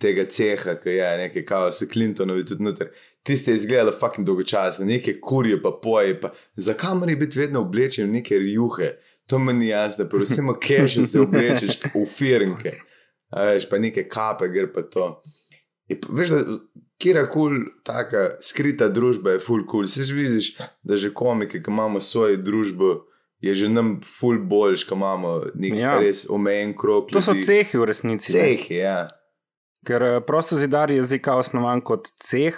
[0.00, 2.90] tega ceha, ki je nekaj kaos, Clintonovi tudi noter.
[3.26, 8.08] Tiste je izgledalo fucking dolgočasno, neke kurje pa poje, pa zakaj mora biti vedno oblečen
[8.08, 8.92] v neke rjuhe.
[9.26, 12.76] To mi ni jasno, pa vsem keše se oblečeš v firnke,
[13.34, 15.08] a veš, pa neke kape, gre pa to.
[15.88, 16.40] Pa- veš, da
[16.96, 19.86] kjerkoli taka skrita družba je full cool.
[19.86, 20.48] Se že vidiš,
[20.82, 23.04] da že komiki, ki imamo svojo družbo,
[23.38, 25.98] je že nam full boljš, ko imamo nek Ja.
[25.98, 27.10] res omejen krok.
[27.10, 27.44] To so ljudi.
[27.44, 28.32] cehi v resnici.
[28.32, 29.06] Cehi, ja.
[29.84, 32.56] Ker uh, prosto zidari je zdaj kao osnovan kot ceh,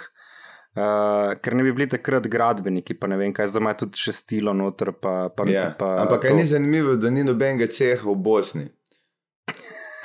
[0.73, 4.13] uh, ker ne bi bili takrat gradbeniki, pa ne vem kaj, zdaj ima tudi še
[4.13, 4.91] stilo noter.
[4.93, 5.67] Pa, pa, ja.
[5.71, 6.35] pa, Ampak kaj to.
[6.35, 8.65] ni zanimivo, da ni nobenega ceha v Bosni.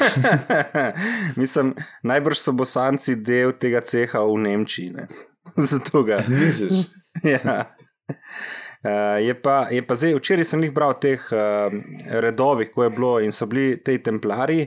[1.40, 4.90] Mislim, najbrž so bosanci del tega ceha v Nemčiji.
[4.90, 5.06] ne.
[5.70, 6.22] Zato ga.
[6.28, 6.86] Misliš?
[7.34, 7.74] ja.
[8.84, 11.72] Uh, je, pa, je pa zdaj, včeraj sem jih bral v teh uh,
[12.20, 14.66] redovih, ko je bilo in so bili ti templari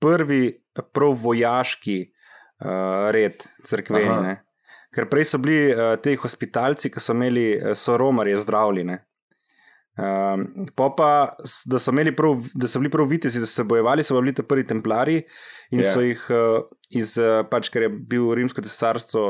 [0.00, 0.50] prvi
[0.92, 4.36] prav vojaški uh, red crkveni.
[4.92, 8.98] Ker prej so bili uh, ti hospitalci, ki so imeli, eh, so romarje zdravljene.
[9.96, 10.90] Um, pa,
[11.66, 14.42] da so, prav, da so bili prav vitezi, da so se bojevali, so bili ti
[14.42, 15.22] prvi templari
[15.70, 15.92] in Ja.
[15.92, 19.22] so jih uh, iz, uh, pač, ker je bil Rimsko cesarstvo,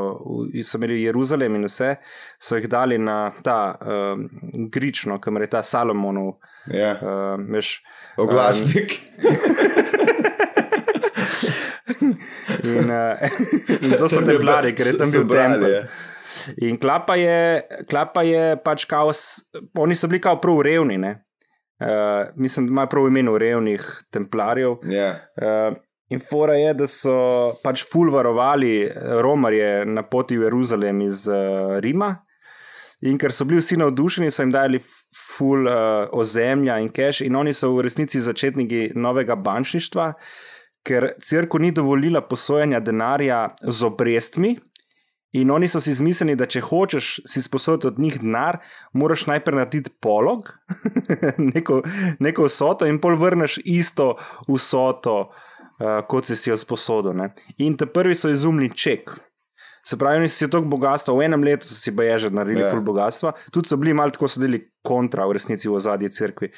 [0.63, 1.95] so imeli Jeruzalem in vse,
[2.39, 4.19] so jih dali na ta uh,
[4.69, 6.35] grično, kamor je ta Salomonov,
[6.67, 6.97] Ja.
[6.99, 7.81] uh, veš.
[8.17, 8.99] Oglasnik.
[12.63, 13.15] In, uh,
[13.85, 15.23] in so templari, ker je tam bil
[15.71, 15.81] ja.
[16.61, 19.23] In klapa je, klapa je pač kaos,
[19.77, 20.97] oni so bili kao prav revni.
[20.97, 21.23] ne.
[21.77, 24.79] Uh, mislim, da imajo prav imeno revnih templarjev.
[24.83, 25.09] Ja.
[25.09, 25.77] Uh,
[26.09, 27.17] in fora je, da so
[27.63, 32.15] pač ful varovali eh, romarje na poti v Jeruzalem iz uh, Rima.
[33.05, 34.79] In ker so bili vsi navdušeni, so jim dali
[35.37, 40.13] ful uh, ozemlja in cash, in oni so v resnici začetniki novega bančništva,
[40.87, 44.55] ker crkva ni dovolila posojanja denarja z obrestmi.
[45.37, 48.57] In oni so si izmislili, da če hočeš si sposoditi od njih denar,
[48.97, 50.49] moraš najprej narediti polog,
[51.53, 51.81] neko,
[52.23, 54.15] neko vsoto, in pol vrneš isto
[54.47, 57.13] vsoto, uh, kot si si jo sposodil.
[57.17, 57.31] Ne?
[57.63, 59.13] In te prvi so izumili ček.
[59.87, 62.65] Se pravi, oni so si tako bogatstva, v enem letu so si baje že naredili
[62.65, 62.67] Ja.
[62.67, 62.75] yeah.
[62.75, 66.49] ful bogatstva, tudi so bili malo tako sodeli kontra v resnici v ozadju cerkvi.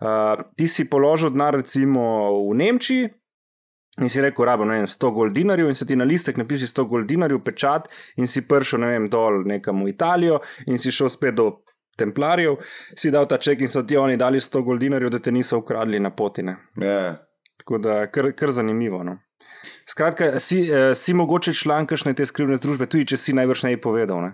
[0.00, 3.10] Uh, ti si položil denar recimo v Nemčiji.
[4.00, 6.68] In si rekel, rabo ne vem, 100 gold dinarjev, in so ti na listek napisali
[6.68, 10.92] 100 gold dinarjev, pečat, in si prišel, ne vem, dol nekam v Italijo, in si
[10.92, 11.50] šel spet do
[12.00, 12.56] templarjev,
[12.96, 15.58] si dal ta ček in so ti oni dali 100 gold dinarjev, da te niso
[15.60, 16.56] ukradli na potine.
[16.80, 17.18] Ja.
[17.60, 19.02] Tako da, kar, kar zanimivo.
[19.04, 19.18] No.
[19.86, 23.76] Skratka, si, eh, si mogoče član kakšne te skrivne združbe, tudi če si najbrž ne
[23.76, 24.22] bi povedal.
[24.24, 24.32] Ne?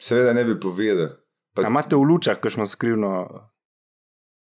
[0.00, 1.16] Seveda ne bi povedal.
[1.56, 3.26] Pa- A imate v lučah kakšno skrivno,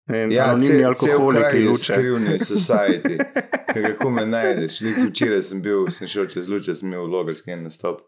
[0.07, 1.93] vem, Ja, anonimni cel- alkoholiki luče.
[1.93, 3.17] Skrivni society.
[3.73, 4.81] Kako me najdeš?
[4.81, 8.01] Lik, včeraj sem bil, sem šel čez luče, sem imel logarski en nastop.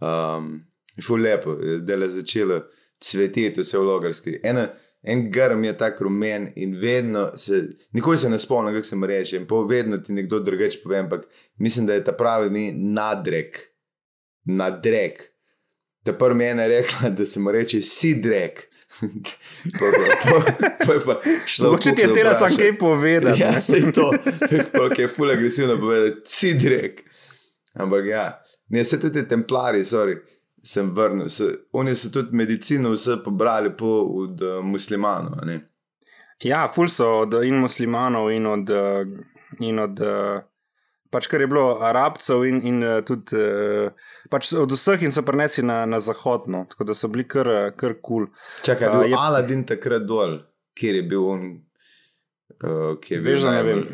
[0.00, 0.64] Um,
[1.06, 2.60] Ful lepo, zdaj je začelo
[3.00, 4.40] cveteti vse v logarski.
[4.42, 4.68] Ena,
[5.02, 7.62] en grm je tak rumen in vedno se,
[7.92, 9.36] nikoli se ne spomnim, kako se mu reče.
[9.36, 11.26] In pol vedno ti nekdo drugače pove, ampak
[11.58, 13.60] mislim, da je ta pravi mi nadrek.
[14.44, 15.22] Nadrek.
[16.08, 18.68] Ta prvi je rekla, da se mu reče sidrek.
[21.46, 22.58] Šla v Mogoče ti je tera sam vprašat.
[22.58, 23.40] kaj povedati.
[23.40, 24.12] Ja, se to,
[24.72, 27.04] tako je ful agresivno povedati, si direk.
[27.74, 30.16] Ampak ja, ne, se tudi te templari, sorry,
[30.64, 31.28] sem vrnil.
[31.28, 35.44] Se, oni so tudi medicino vse pobrali po, od uh, muslimanov.
[35.44, 35.60] ne.
[36.42, 39.04] Ja, ful so od in muslimanov, in od, eh,
[39.60, 40.40] in od eh,
[41.10, 45.24] pač kar je bilo arabcev, in, in eh, tudi eh, pač od vseh in so
[45.26, 47.96] prenesli na, na zahodno, tako da so bili kar eh, kul.
[48.02, 48.28] Cool.
[48.66, 50.38] Čakaj, je A, bil Aladin takrat dol,
[50.78, 51.48] kjer je bil on,
[52.62, 53.84] uh, je bil Veš, da ne vem.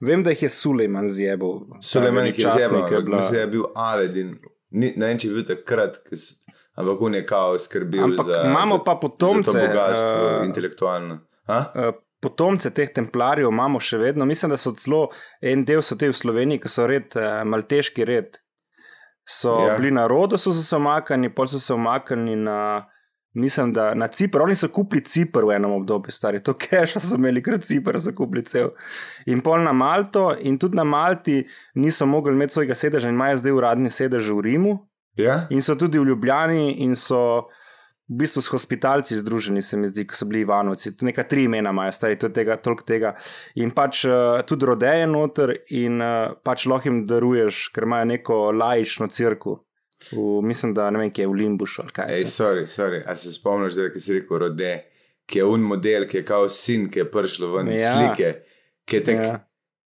[0.00, 1.66] Vem, da jih je Sulejman zjebal.
[1.84, 3.16] Sulejman jih je zjebal, je ampak bila.
[3.16, 4.30] mislim, da je bil Aladin.
[4.70, 5.98] Ni, ne vem, če je bil takrat,
[6.78, 9.58] ampak on je kao skrbel Ampak za, imamo za, pa za to potomce.
[9.58, 11.18] bogatstvo, eh, intelektualno.
[11.50, 11.58] Ha?
[11.74, 14.26] eh, Potomce teh templarjev imamo še vedno.
[14.28, 15.08] Mislim, da so celo
[15.40, 18.38] en del so te v Sloveniji, ki so red, eh, malteški red.
[19.24, 19.76] So Ja.
[19.78, 22.86] bili na rodu, so se omaknili, pol so se omaknili na,
[23.34, 24.42] mislim, da na Cipr.
[24.42, 28.12] Oni so kupili Cipr v enem obdobju, stari, to keša so imeli, kar Cipr so
[28.12, 28.70] kupili cel.
[29.26, 33.36] In pol na Malto, in tudi na Malti niso mogli imeti svojega sedeža, in imajo
[33.36, 34.76] zdaj uradni sedež v Rimu.
[35.16, 35.46] Ja?
[35.50, 37.46] In so tudi v Ljubljani, in so
[38.10, 40.90] v bistvu s hospitalci združeni, se mi zdi, ki so bili Ivanovci.
[40.98, 43.12] Tu neka tri imena imajo, stari tudi tega, toliko tega.
[43.62, 48.38] In pač uh, tudi rodeje noter in uh, pač lahko jim daruješ, ker imajo neko
[48.52, 49.54] lajično crkvu.
[50.10, 52.12] V, mislim, da ne vem, kje je v Limbušu ali kaj.
[52.16, 53.02] Ej, sorry, sorry.
[53.06, 54.72] A se spomniš, da si rekel rode,
[55.28, 57.92] ki je un model, ki je kao sin, ki je prišel ven iz Ja.
[57.94, 58.30] slike,
[58.84, 59.34] ki je tak Ja.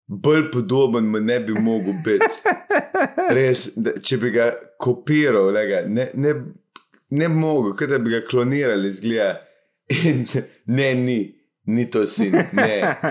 [0.08, 2.30] bolj podoben, mu ne bi mogel biti.
[3.38, 6.34] Res, da, če bi ga kopiral, lega, ne, ne,
[7.14, 9.40] ne bi mogel, kot da bi ga klonirali, zgleda.
[10.04, 10.24] In
[10.78, 11.18] ne, ni,
[11.66, 12.34] ni to sin.
[12.54, 12.70] Ne,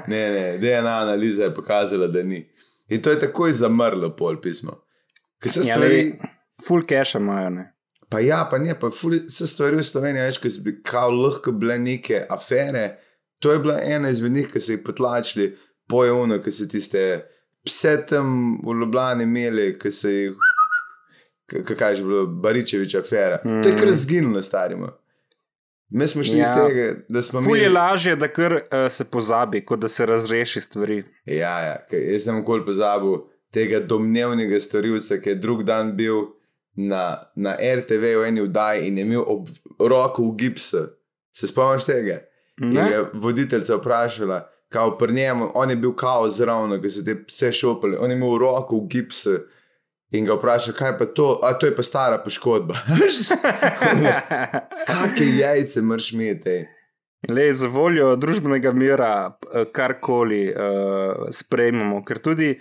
[0.08, 0.44] ne, ne.
[0.58, 2.40] DNA analiza je pokazala, da ni.
[2.88, 4.78] In to je takoj zamrlo, pol pismo.
[5.40, 6.02] Ker se Ja, stvari.
[6.02, 6.30] le,
[6.62, 7.50] full cache imajo.
[7.50, 7.68] Ne?
[8.08, 11.52] Pa ja, pa ne, pa ful- se stvari v Sloveniji, veš, ki bi kao lahko
[11.52, 12.84] bile neke afere.
[13.38, 15.46] To je bila ena izmed njih, ki so jih potlačili,
[15.88, 17.00] pojavno, ki so tiste
[17.64, 18.28] pse tam
[18.60, 20.36] v Ljubljani imeli, ki so jih,
[21.64, 23.40] kaj je že bilo, Baričevič afera.
[23.44, 23.62] Mm.
[23.62, 24.88] To je kar zginilo, starimo.
[25.88, 26.42] Mi smo šli ja.
[26.42, 27.74] iz tega, da smo Ful je imeli.
[27.74, 28.60] lažje, da kar uh,
[28.90, 31.02] se pozabi, kot da se razreši stvari.
[31.26, 31.76] Ja, ja,
[32.12, 33.18] jaz sem okoli pozabil
[33.52, 36.22] tega domnevnega storilca, ki je drug dan bil
[36.74, 40.86] na, na RTV v eni vdaji in je imel ob roko v gipsu.
[41.32, 42.22] Se spomniš tega?
[42.60, 42.90] In Ne?
[42.90, 47.52] je voditeljica vprašala, kao pri njemu, on je bil kao zraven, ki so te vse
[47.52, 49.36] šopali, on je imel roko v gipsu.
[50.12, 52.76] In ga vpraša, kaj pa to, a to je pa stara poškodba.
[54.90, 56.58] Kakšne jajce mrš imeti?
[57.30, 62.56] Le, za voljo družbenega mira, eh, karkoli uh, sprejmemo, ker tudi,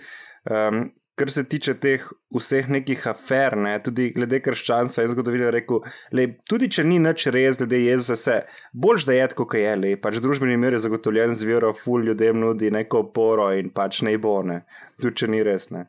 [0.46, 0.84] um,
[1.18, 5.82] kar se tiče teh vseh nekih afer, ne, tudi glede krščanstva in zgodovine, rekel,
[6.16, 8.38] le, tudi če ni nič res, glede Jezusa, se
[8.72, 12.40] boljš da je kot je, le, pač družbeni mir je zagotovljen z vero, ful ljudem
[12.40, 14.62] nudi neko oporo in pač ne bo, ne,
[15.02, 15.68] tudi če ni res.
[15.74, 15.88] Ne.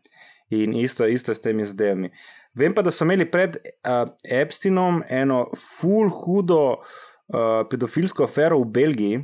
[0.54, 2.12] In isto, isto s temi zadevami.
[2.54, 8.70] Vem pa, da so imeli pred uh, Epsteinom eno ful hudo uh, pedofilsko afero v
[8.80, 9.22] Belgiji,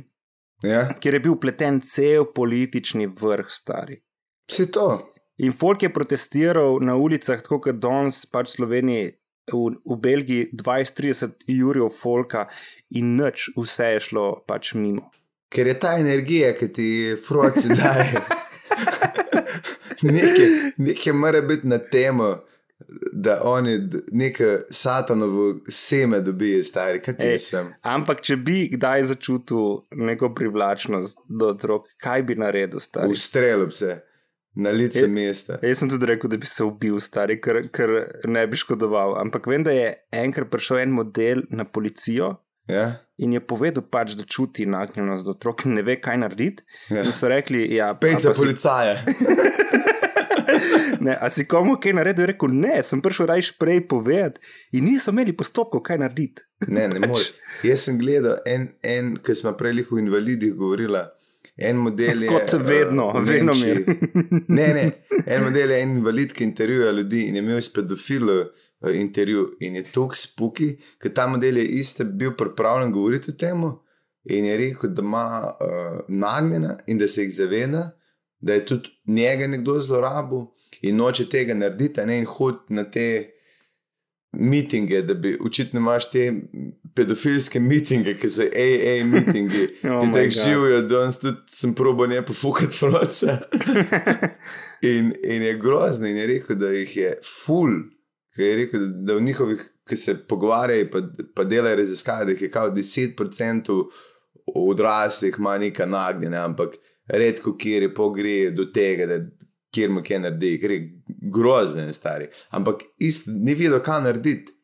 [0.62, 4.02] Ja, kjer je bil pleten cel politični vrh stari.
[4.50, 5.00] vse to.
[5.38, 9.06] In folk je protestiral na ulicah, tako kot danes, pač v Sloveniji,
[9.52, 12.44] v, v Belgiji 20-30 jurjev folka
[12.90, 15.08] in nič, vse je šlo pač mimo.
[15.48, 18.20] Ker je ta energija, ki ti froci daje.
[20.02, 22.36] nekaj, nekaj mora biti na temo,
[23.12, 23.78] da oni
[24.12, 27.72] neke satanovo seme dobijo, stari, kaj ti jaz vem.
[27.82, 33.12] Ampak, če bi kdaj začutil neko privlačnost do otrok, kaj bi naredil, stari?
[33.12, 33.98] Ustrelil se
[34.54, 35.58] na lice E- mesta.
[35.62, 37.92] Jaz sem tudi rekel, da bi se ubil, stari, ker, ker
[38.26, 39.18] ne bi škodoval.
[39.20, 39.92] Ampak vem, da je
[40.24, 42.34] enkrat prišel en model na policijo
[42.70, 42.88] Ja?
[43.20, 46.64] in je povedal, pač, da čuti nagnjenost do otrok in ne ve, kaj narediti.
[46.88, 47.04] Ja.
[47.04, 48.96] In so rekli, ja, Pej za si- policaja.
[51.00, 52.26] Ne, a si komu kaj naredil?
[52.26, 54.42] Je rekel, ne, sem prišel rajš prej povedati
[54.76, 56.42] in niso imeli postopkov, kaj narediti.
[56.74, 57.30] Ne, ne moreš.
[57.64, 61.06] Jaz sem gledal en, en ki smo prej o invalidih govorila.
[61.56, 62.28] En model je.
[62.28, 63.80] Kot vedno, eh, v Venomir.
[63.80, 64.42] Nemčiji.
[64.48, 64.84] Ne, ne.
[65.24, 69.56] En model je en invalid, ki intervjuja ljudi in je imel s pedofilom uh, intervju.
[69.60, 73.62] In je tako spuki, ker ta model je isto bil pripravljen govoriti o tem.
[74.24, 75.26] In je rekel, da ima
[75.60, 77.90] uh, nagnjena in da se jih zaveda,
[78.40, 80.46] da je tudi njega nekdo zlorabil
[80.82, 83.30] in noče tega narediti, ne in hodi na te
[84.32, 86.32] mitinge, da bi očitno imaš te
[86.94, 90.36] pedofilske mitinge, ki so AA mitingi, Oh ki my te God.
[90.44, 93.38] živijo, danes tudi sem probo ne pofukati froca.
[94.92, 97.72] in, in je grozno in je rekel, da jih je full,
[98.36, 101.02] ki je rekel, da v njihovih, ki se pogovarjajo, pa,
[101.34, 103.82] pa delajo raziskave, da jih je kao 10%
[104.54, 109.18] odraslih ima neka nagnjenja, ampak redko kjer je pogre do tega, da
[109.74, 110.80] kjer mu kaj naredi, ker je
[111.32, 112.30] grozen, stari.
[112.50, 114.56] Ampak ist, ni vedel, kaj narediti.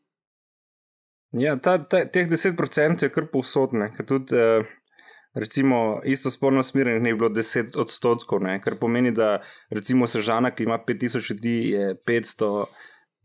[1.37, 4.35] Ja, ta, ta, teh 10% je kar povsodne, ker tudi.
[4.35, 4.75] Uh,
[5.37, 8.55] Recimo, isto spolno smerjenje ne bi bilo 10 odstotkov, ne?
[8.65, 12.65] kar pomeni, da recimo Sežana, ki ima 5000 ljudi, je 500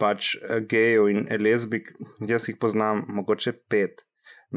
[0.01, 1.93] pač eh, gejev in lezbik,
[2.27, 4.07] jaz jih poznam, mogoče 5.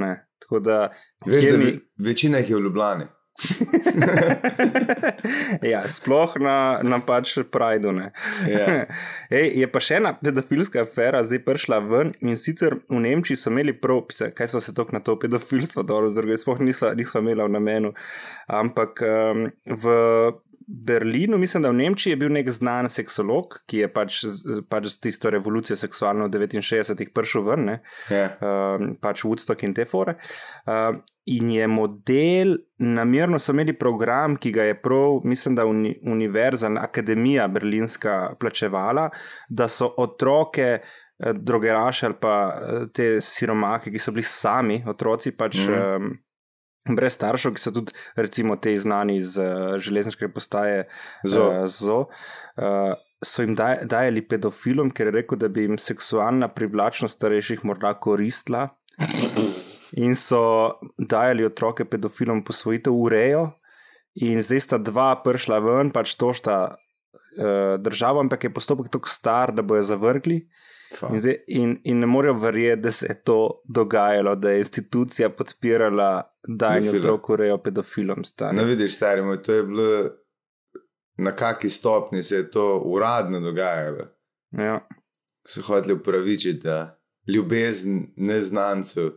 [0.00, 0.14] Ne?
[0.42, 0.78] Tako da,
[1.26, 1.74] Veš, kje da ve,
[2.08, 3.06] večina jih je v Ljubljani.
[5.72, 7.90] ja, sploh na, na pač Prideu.
[7.92, 8.12] ne.
[8.46, 8.86] Ja.
[9.34, 13.50] Ej, je pa še ena pedofilska afera zdaj prišla ven in sicer v Nemčiji so
[13.50, 17.24] imeli prav, pisa, kaj so se tok na to pedofilstvo dobro zdrgali, sploh nismo, nismo
[17.24, 17.90] imeli v namenu.
[18.46, 19.84] Ampak um, v
[20.66, 24.86] Berlinu, mislim, da v Nemčiji je bil nek znan seksolog, ki je pač, z- pač
[24.94, 27.64] z tisto revolucijo seksualno v 69-ih prišel ven.
[27.64, 27.76] Ne?
[28.10, 28.30] Ja.
[28.40, 30.16] um, pač Woodstock in te fore.
[30.66, 35.94] Um, in je model, namerno so imeli program, ki ga je prav, mislim, da uni,
[36.02, 39.08] Univerza, Akademija Berlinska plačevala,
[39.48, 45.36] da so otroke eh, drogeraše ali pa eh, te siromake, ki so bili sami, otroci
[45.36, 45.56] pač.
[45.56, 45.96] Mm -hmm.
[45.96, 46.23] um,
[46.84, 50.84] Brez staršev, ki so tudi, recimo, te znani iz uh, železniške postaje
[51.24, 52.92] ZO, uh,
[53.24, 57.94] so jim daj, dajali pedofilom, ker je rekel, da bi jim seksualna privlačnost starejših morda
[57.96, 58.68] koristila.
[59.96, 60.42] In so
[60.98, 63.46] dajali otroke pedofilom posvojitev urejo,
[64.20, 66.76] in zdaj sta dva prišla ven, pač to sta
[67.14, 70.42] uh, država, ampak je postopek tako star, da bojo zavrgli.
[71.10, 75.30] In, zdaj, in, in ne morejo verjeti, da se je to dogajalo, da je institucija
[75.30, 78.24] podpirala, da je otrok urejo pedofilom.
[78.24, 78.56] Stari.
[78.56, 79.88] Ne vidiš, stari moj, to je bilo
[81.16, 84.06] na kakšni stopni se je to uradno dogajalo.
[84.50, 84.88] Ja.
[85.46, 89.10] So hoteli upravičiti, da ljubezen neznancev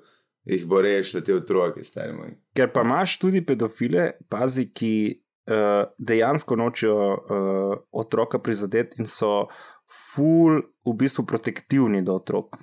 [0.43, 2.29] jih bo rešila te otroke, stari moj.
[2.55, 9.47] Ker pa imaš tudi pedofile, pazi, ki uh, dejansko nočijo uh, otroka prizadeti in so
[9.87, 12.57] ful, v bistvu protektivni do otrok.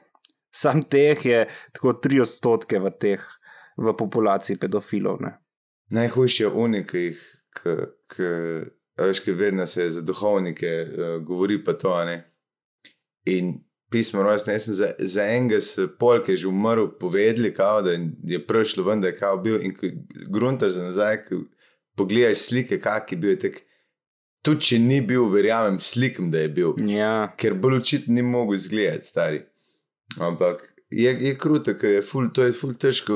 [0.55, 3.23] Sam teh je tako tri odstotke v teh,
[3.77, 5.19] v populaciji pedofilov.
[5.21, 5.33] Ne?
[5.91, 8.29] Najhujši je unik, ki
[8.99, 11.97] veš, ki vedno se za duhovnike uh, govori pa to.
[12.05, 12.21] Ne?
[13.27, 13.57] In
[13.91, 17.95] pismo rojstne, jaz sem za, za enega s polk je že umrl, povedali, kao, da
[18.23, 19.75] je prišlo ven, da je kao bil in
[20.31, 21.43] gruntaš za nazaj, ki
[21.97, 23.63] pogledaš slike, kak je bil tek.
[24.45, 26.75] Tudi če ni bil, verjamem, slikam, da je bil.
[26.85, 27.31] Ja.
[27.41, 29.39] Ker bolj očitno ni mogel izgledati, stari.
[30.21, 30.61] Ampak
[30.93, 33.15] je, je kruto, ker je ful, to je ful težko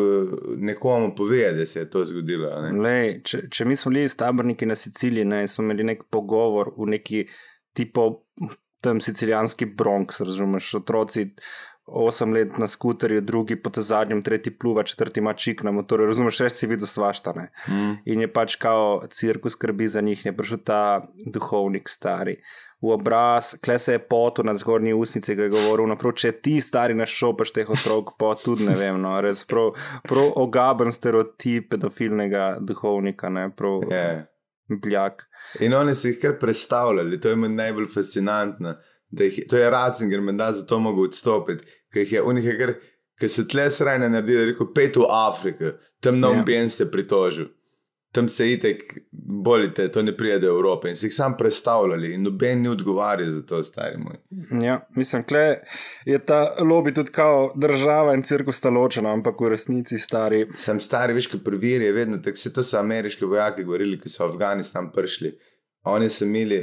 [0.57, 2.49] nekomu povedati, da se je to zgodilo.
[2.81, 6.89] Lej, če, če mi smo bili stabrniki na Siciliji, ne, smo imeli nek pogovor v
[6.97, 7.27] neki
[7.77, 8.09] tipo
[8.81, 11.29] tam sicilijanski Bronx, razumeš, otroci.
[11.89, 16.07] Osem let na skuterju, drugi po te zadnjem, tretji pluva, četrti ima čik na motorju,
[16.07, 17.49] razumeš, res si videl svaštane.
[17.69, 17.93] Mm.
[18.05, 20.83] In je pač kao cirkus skrbi za njih, je prišel ta
[21.27, 22.37] duhovnik stari.
[22.83, 26.61] V obraz, kle se je potu nad zgornji usnici, ki je govoril, naprav, če ti
[26.63, 29.73] stari našopaš teh otrok, pa tudi ne vem, no, res prav,
[30.07, 33.89] prav ogaben stereotip pedofilnega duhovnika, ne, prav.
[33.91, 34.27] Yeah.
[34.69, 35.23] Bljak.
[35.65, 38.75] In oni so jih kar predstavljali, to je meni najbolj fascinantno.
[39.11, 42.75] Jih, to je Ratzinger, da za to mogo odstopiti, ker jih je unika, ker,
[43.19, 46.75] ker se tle srajne naredili, rekel, pet v Afriko, tam na umben ja.
[46.81, 47.55] se pritožil.
[48.13, 52.23] Tam se itek bolite, to ne pride do Evrope in si jih sam predstavljali, in
[52.25, 54.17] noben ni odgovarjal za to, stari moj.
[54.65, 55.43] Ja, mislim, da
[56.09, 60.47] je ta lobby tudi kao država in crkva sta ločena, ampak v resnici stari.
[60.55, 64.09] Sem stari, veš, kot prvir je vedno tako, se to so ameriški vojaki govorili, ki
[64.09, 65.35] so v Afganistan prišli.
[65.93, 66.63] Oni so imeli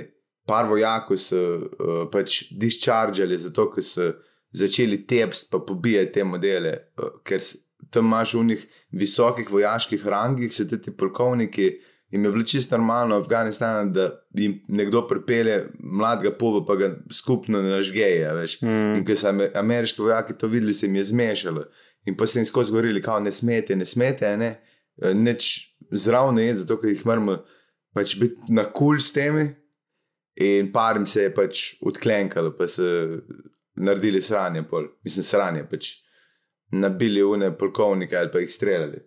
[0.49, 4.09] par vojakov, so uh, pač dischargali zato, ker so
[4.55, 7.43] začeli tepst pa pobijati te modele, uh, ker
[7.91, 11.73] tam imaš v njih visokih vojaških rangih, se ti polkovniki.
[12.13, 16.91] In je bilo čisto normalno v Afganistanu, da jim nekdo pripelje mladega puba, pa ga
[17.11, 18.29] skupno nažgeje.
[18.61, 18.99] Mm.
[18.99, 21.65] In ko so ameriški vojaki to videli, se jim je zmešalo.
[22.05, 24.53] In pa so jim skozi govorili, da ne smete, ne smete, ne.
[25.13, 27.39] neč zraven je, zato ker jih moramo
[27.93, 29.49] pač biti na kul s temi.
[30.35, 32.85] In par jim se je pač odklenkalo, pa so
[33.75, 34.87] naredili sranje, pol.
[35.03, 35.91] mislim, sranje pač
[36.71, 39.01] nabili une polkovnike ali pa jih streljali.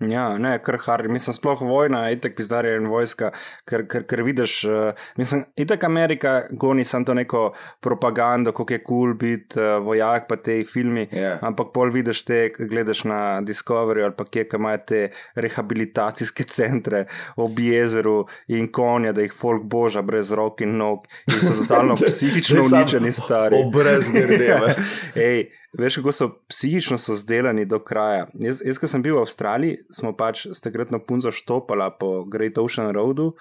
[0.00, 3.32] Ja, ne, kar hard, mislim, sploh vojna, itek pizdarja in vojska,
[3.66, 7.40] ker, ker, ker vidiš, uh, mislim, itek Amerika goni samo to neko
[7.82, 11.18] propagando, kako je kul cool biti uh, vojak, pa te filmi, yeah.
[11.22, 11.38] Ja.
[11.42, 15.02] ampak pol vidiš te, gledaš na Discovery ali pa kje, kam imajo te
[15.34, 17.04] rehabilitacijske centre
[17.36, 21.98] ob jezeru in konja, da jih folk boža brez rok in nog in so totalno
[22.06, 23.64] psihično uničeni stari.
[23.74, 24.74] Brez grede.
[25.76, 28.26] Veš, kako so psihično so zdelani do kraja.
[28.40, 32.56] Jaz, jaz ko sem bil v Avstraliji, smo pač s takratno punco štopala po Great
[32.58, 33.34] Ocean Roadu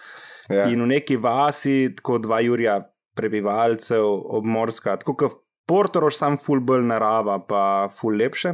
[0.50, 0.68] ja.
[0.68, 2.82] in v neki vasi, tako dva jurja
[3.16, 4.04] prebivalcev,
[4.38, 5.38] obmorska, tako kot
[5.68, 7.62] Portorož, sam full bolj narava, pa
[7.92, 8.54] full lepše.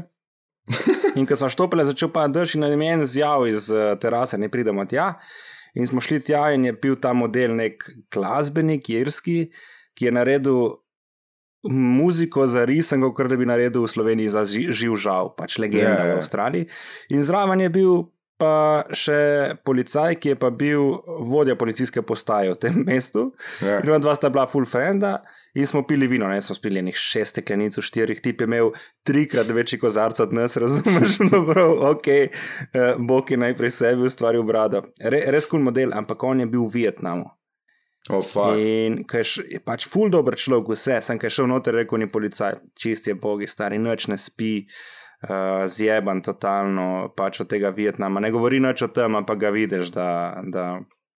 [1.19, 4.49] In ko smo štopili, začel pa drž in na meni zjav iz uh, terase, ne
[4.49, 5.11] pridemo tja.
[5.77, 9.51] In smo šli tja in je bil ta model nek glasbenik, irski,
[9.93, 10.79] ki je naredil
[11.71, 15.99] muziko za risen, kot da bi naredil v Sloveniji za živ žal, pač legenda yeah,
[15.99, 16.11] ja, yeah.
[16.11, 16.23] v ja.
[16.23, 16.67] Avstraliji.
[17.15, 17.93] In zraven je bil
[18.41, 20.97] pa še policaj, ki je pa bil
[21.29, 23.31] vodja policijske postaje v tem mestu.
[23.61, 23.79] Yeah.
[23.79, 23.95] Ja.
[23.95, 25.21] In dva sta bila full frenda.
[25.53, 28.71] In smo pili vino, ne smo spili nekaj šest steklenic, štirih, tip je imel
[29.05, 31.19] trikrat večji kozarc od nas, razumeš?
[31.27, 34.81] No, prav, ok, uh, Bog je najprej sebi ustvaril brado.
[34.97, 37.29] Re, res kul cool model, ampak on je bil v Vietnamu.
[38.11, 38.25] Oh,
[38.59, 42.57] in š, je pač ful dobr človek, vse, sem kaj šel noter, rekel ni policaj,
[42.75, 44.65] čist je bogi, stari, noč ne spi,
[45.23, 48.19] uh, zjeban totalno pač od tega Vietnama.
[48.19, 50.09] Ne govori noč o tem, ampak ga vidiš, da,
[50.51, 50.67] da,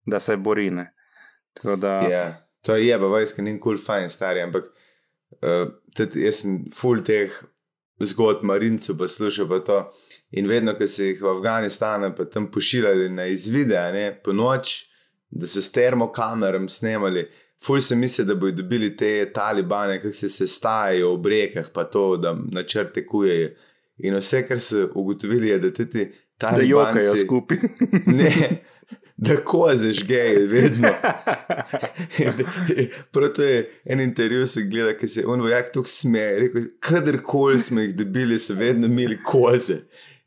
[0.05, 0.68] da se bori.
[0.76, 0.85] Da...
[1.64, 2.11] Yeah.
[2.11, 2.24] Ja,
[2.61, 4.68] to je jeba, vojska ni kul, cool, fajn, stari, ampak
[5.41, 7.32] uh, tudi jaz sem full teh
[8.05, 9.82] zgodb marincev, pa slušal pa to.
[10.37, 14.82] In vedno, ko se jih v Afganistanu pa tam pošiljali na izvide, ne, po noč,
[15.35, 17.26] da se s termokamerom snemali,
[17.64, 22.16] ful se misli, da bodo dobili te talibane, ki se sestajajo v rekah, pa to,
[22.16, 23.51] da načrte kujejo.
[23.99, 27.59] In vse, kar so ugotovili, je, da tudi Da jokajo skupaj.
[28.18, 28.30] ne,
[29.16, 30.89] da koze žgeje, vedno.
[33.12, 36.41] Prav to je en intervju, se gleda, ki se je on vojak tako smeje.
[36.41, 39.76] Rekel, kadarkoli smo jih dobili, so vedno imeli koze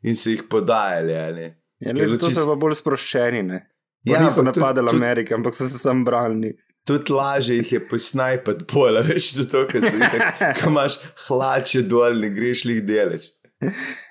[0.02, 1.16] in so jih podajali.
[1.16, 1.54] ali.
[1.78, 3.42] Ja, ne, zato čist- so pa bolj sproščeni.
[3.42, 3.60] Ne?
[4.04, 6.54] Ja, Ja, niso napadali Amerike, ampak so se sam branili.
[6.86, 10.96] Tudi lažje jih je posnajpati pola, veš, zato ker si itak, ko imaš
[11.26, 13.28] hlače dol, ne greš jih deleč.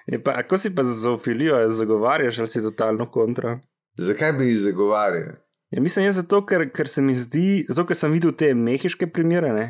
[0.08, 3.60] Je Pa, ko si pa za zoofilijo zagovarjaš, ali si totalno kontra?
[3.98, 5.40] Zakaj bi jih zagovarjal?
[5.72, 9.10] Ja, mislim, je zato, ker, ker se mi zdi, zato ker sem videl te mehiške
[9.12, 9.66] primere, ne?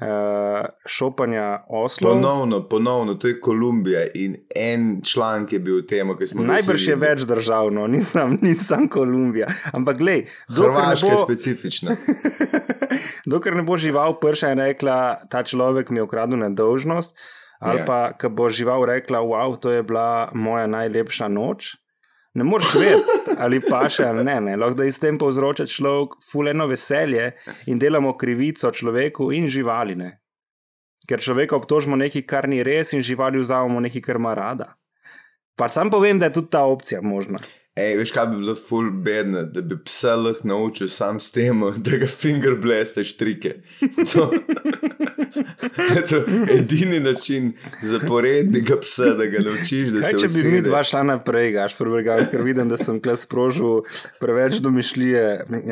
[0.00, 0.06] Uh,
[0.86, 2.10] šopanja Oslo.
[2.10, 6.52] Ponovno, ponovno, to je Kolumbija in en članek je bil v tem, ki smo ga
[6.54, 7.10] Najbrž vsi je videli.
[7.10, 9.46] več držav, no, nisem, nisem Kolumbija.
[9.72, 11.96] Ampak, glej, Hrvaška je bo, specifična.
[13.30, 17.12] dokler ne bo žival prša in rekla, ta človek mi je ukradel nedolžnost,
[17.60, 17.84] ali Ja.
[17.84, 21.76] pa, ko bo žival rekla, wow, to je bila moja najlepša noč.
[22.34, 24.36] Ne moreš vedeti, ali pa še ali ne.
[24.40, 24.56] ne.
[24.56, 27.32] Lahko da iz tem povzroča človek fuleno veselje
[27.66, 29.96] in delamo krivico človeku in živali.
[29.98, 30.12] Ne.
[31.10, 34.76] Ker človeka obtožimo nekaj, kar ni res, in živali vzamemo nekaj, kar ima rada.
[35.58, 37.40] Pa sam povem, da je tudi ta opcija možna.
[37.78, 41.60] Ej, veš, kaj bi bilo ful bedno, da bi psa lahko naučil sam s tem,
[41.86, 43.52] da ga fingerblasteš trike.
[44.12, 44.26] To,
[46.10, 47.52] to je edini način
[47.82, 51.76] zaporednega psa, da ga naučiš, da Kaj se če bi mi dva šla naprej, gaš
[51.78, 53.84] prebrgati, ker vidim, da sem kle sprožil
[54.20, 55.24] preveč domišljije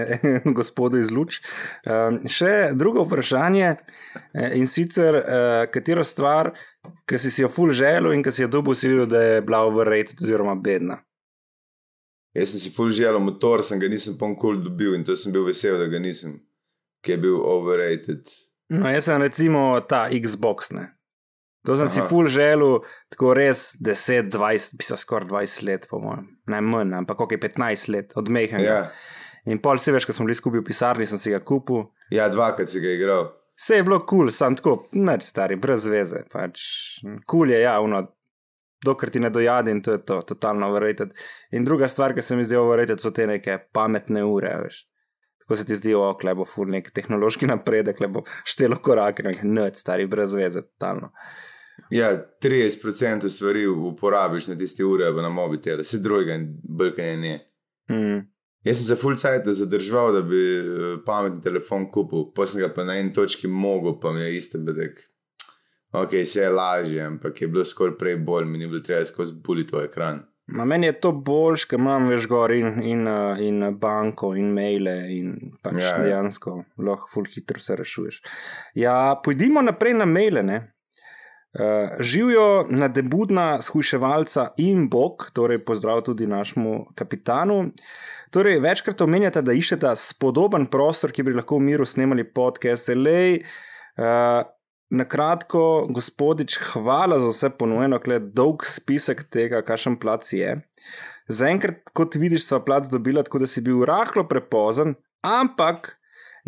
[0.59, 1.41] gospodu iz luč.
[1.83, 6.55] Um, še drugo vprašanje eh, in sicer, uh, katero stvar,
[7.11, 9.43] ki si si jo ful želel in ki si jo dobil, si videl, da je
[9.43, 11.03] bila overrated oziroma bedna.
[12.37, 15.33] Jaz sem si ful želel motor, sem ga nisem pa nikoli dobil in to sem
[15.33, 16.37] bil vesel, da ga nisem,
[17.05, 18.29] ki je bil overrated.
[18.69, 20.73] No, jaz sem recimo ta Xbox.
[20.77, 20.91] Ne.
[21.67, 21.93] To sem Aha.
[21.95, 22.09] si Aha.
[22.09, 22.81] ful želel,
[23.13, 26.29] tako res 10, 20, pisa skoraj 20 let, po mojem.
[26.49, 28.77] Ne manj, ampak ok, 15 let, odmehnega.
[28.85, 28.85] Ja,
[29.49, 31.87] In pol se veš, ko smo bili skupaj v pisarni, sem si ga kupil.
[32.13, 33.31] ja dvakrat si ga igral.
[33.57, 36.21] Vse je bilo kul, cool, sam tako, neč stari, brez veze.
[36.31, 36.61] Pač,
[37.03, 38.05] kul cool je, ja, uno,
[38.85, 41.15] dokler ti ne dojade in to je to, totalno overrated.
[41.53, 44.85] In druga stvar, ki se mi zdi overrated, so te neke pametne ure, veš.
[45.43, 50.07] Tako se ti zdi, o, klebo, ful, nek tehnološki napredek, klebo, štelo korake, neč stari,
[50.07, 51.13] brez veze, totalno.
[51.95, 52.11] Ja,
[52.43, 57.37] 30% stvari uporabiš na tiste ure, pa na mobitele, vse drugega in brkanje ne.
[57.91, 58.27] Mm.
[58.67, 62.69] Jaz sem se full cajt zadržal, da bi eh, pametni telefon kupil, pa sem ga
[62.75, 65.01] pa na eni točki mogel, pa mi je isto bedek.
[66.03, 69.35] Ok, vse je lažje, ampak je bilo skoraj prej bolj, mi ni bilo treba skozi
[69.45, 70.25] buliti v ekran.
[70.49, 74.49] Ma meni je to boljš, ker imam več gor in, in, uh, in banko in
[74.57, 76.05] maile in pač Ja, ja, ja.
[76.07, 78.23] dejansko lahko ful hitro se rešuješ.
[78.81, 80.43] Ja, pojdimo naprej na maile.
[80.43, 80.63] Ne?
[81.53, 87.67] Uh, živijo na debudna skuševalca in bog, torej pozdrav tudi našemu kapitanu.
[88.33, 92.89] Torej, večkrat omenjate, da iščete spodoben prostor, ki bi lahko v miru snemali podcast.
[92.97, 93.43] Lej,
[94.01, 94.49] uh,
[94.91, 100.57] na kratko, gospodič, hvala za vse ponujeno, kle dolg spisek tega, kakšen plac je.
[101.29, 105.99] Zaenkrat, kot vidiš, sva plac dobila, tako da si bil rahlo prepozen, ampak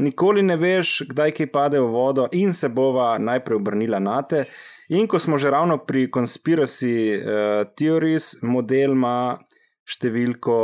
[0.01, 4.47] nikoli ne veš, kdaj kaj pade v vodo in se bova najprej obrnila na te.
[4.89, 9.37] In ko smo že ravno pri conspiracy uh, theories, model ima
[9.85, 10.57] številko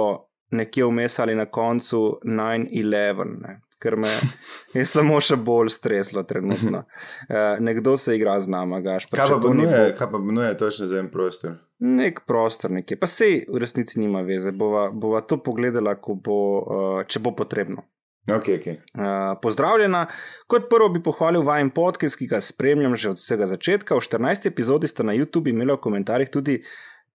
[0.57, 3.61] nekje vmes ali na koncu 9-11, ne.
[3.83, 4.11] Ker me
[4.75, 6.85] je samo še bolj streslo trenutno.
[7.29, 9.09] Uh, nekdo se igra z nama, gaš.
[9.13, 11.59] Kaj pa ponuje, kaj pa ponuje točno za en prostor?
[11.79, 12.97] Nek prostor, nekje.
[13.01, 14.53] Pa sej v resnici nima veze.
[14.53, 17.85] Bova, bova to pogledala, bo, uh, če bo potrebno.
[18.27, 18.67] Ok, ok.
[18.67, 19.05] Uh,
[19.43, 20.07] pozdravljena.
[20.51, 23.95] Kot prvo bi pohvalil vajen podcast, ki ga spremljam že od vsega začetka.
[23.95, 24.49] V 14.
[24.51, 26.59] epizodi ste na YouTubu imeli v komentarjih tudi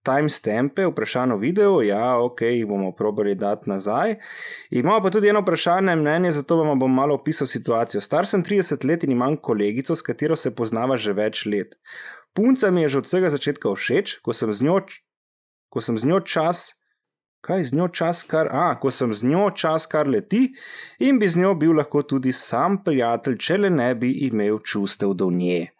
[0.03, 1.81] timestampe, vprašanje o videu.
[1.85, 4.15] Ja, ok, jih bomo probali dati nazaj.
[4.69, 8.01] Imamo pa tudi eno vprašanje, mnenje, zato vam bom malo opisal situacijo.
[8.01, 11.77] Star sem 30 let in imam kolegico, s katero se poznava že več let.
[12.33, 14.79] Punca mi je že od vsega začetka všeč, ko sem z njo,
[15.69, 16.80] ko sem z njo čas.
[17.41, 20.51] Kaj z njo čas, kar, a, ko sem z njo čas, kar leti,
[20.99, 25.15] in bi z njo bil lahko tudi sam prijatelj, če le ne bi imel čustev
[25.17, 25.71] do nje.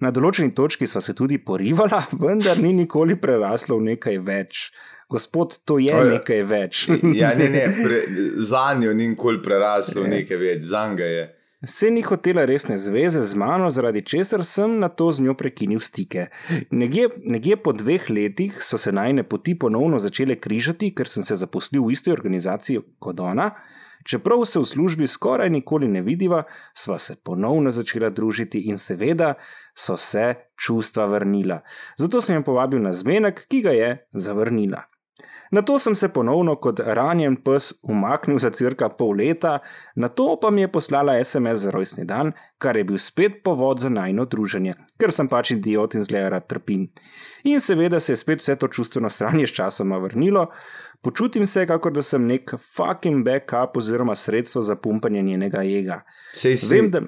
[0.00, 4.66] Na določeni točki sva se tudi porivala, vendar ni nikoli preraslo v nekaj več.
[5.06, 6.88] Gospod, to je To je- nekaj več.
[7.20, 8.02] Ja, ne, ne, pre,
[8.50, 11.24] za njo ni nikoli preraslo v nekaj več, za njega je.
[11.64, 15.80] Se ni hotela resne zveze z mano, zaradi česar sem na to z njo prekinil
[15.80, 16.26] stike.
[16.70, 21.34] Nekje, nekje po dveh letih so se najne poti ponovno začele križati, ker sem se
[21.34, 23.50] zaposlil v isti organizaciji kot ona.
[24.04, 26.42] Čeprav se v službi skoraj nikoli ne vidiva,
[26.74, 29.34] sva se ponovno začela družiti in seveda
[29.74, 31.62] so se čustva vrnila.
[31.98, 34.84] Zato sem jo povabil na zmenek, ki ga je zavrnila.
[35.50, 39.58] Na to sem se ponovno kot ranjen pes umaknil za cirka pol leta,
[39.94, 43.80] na to pa mi je poslala SMS za rojstni dan, kar je bil spet povod
[43.80, 46.88] za najno druženje, ker sem pač idiot in zle rad trpim.
[47.44, 50.48] In seveda se je spet vse to čustveno stranje s časoma vrnilo,
[51.02, 56.02] počutim se, kot da sem nek fucking backup oziroma sredstvo za pumpanje njenega ega.
[56.34, 56.74] Sej si.
[56.74, 57.00] Vem, da.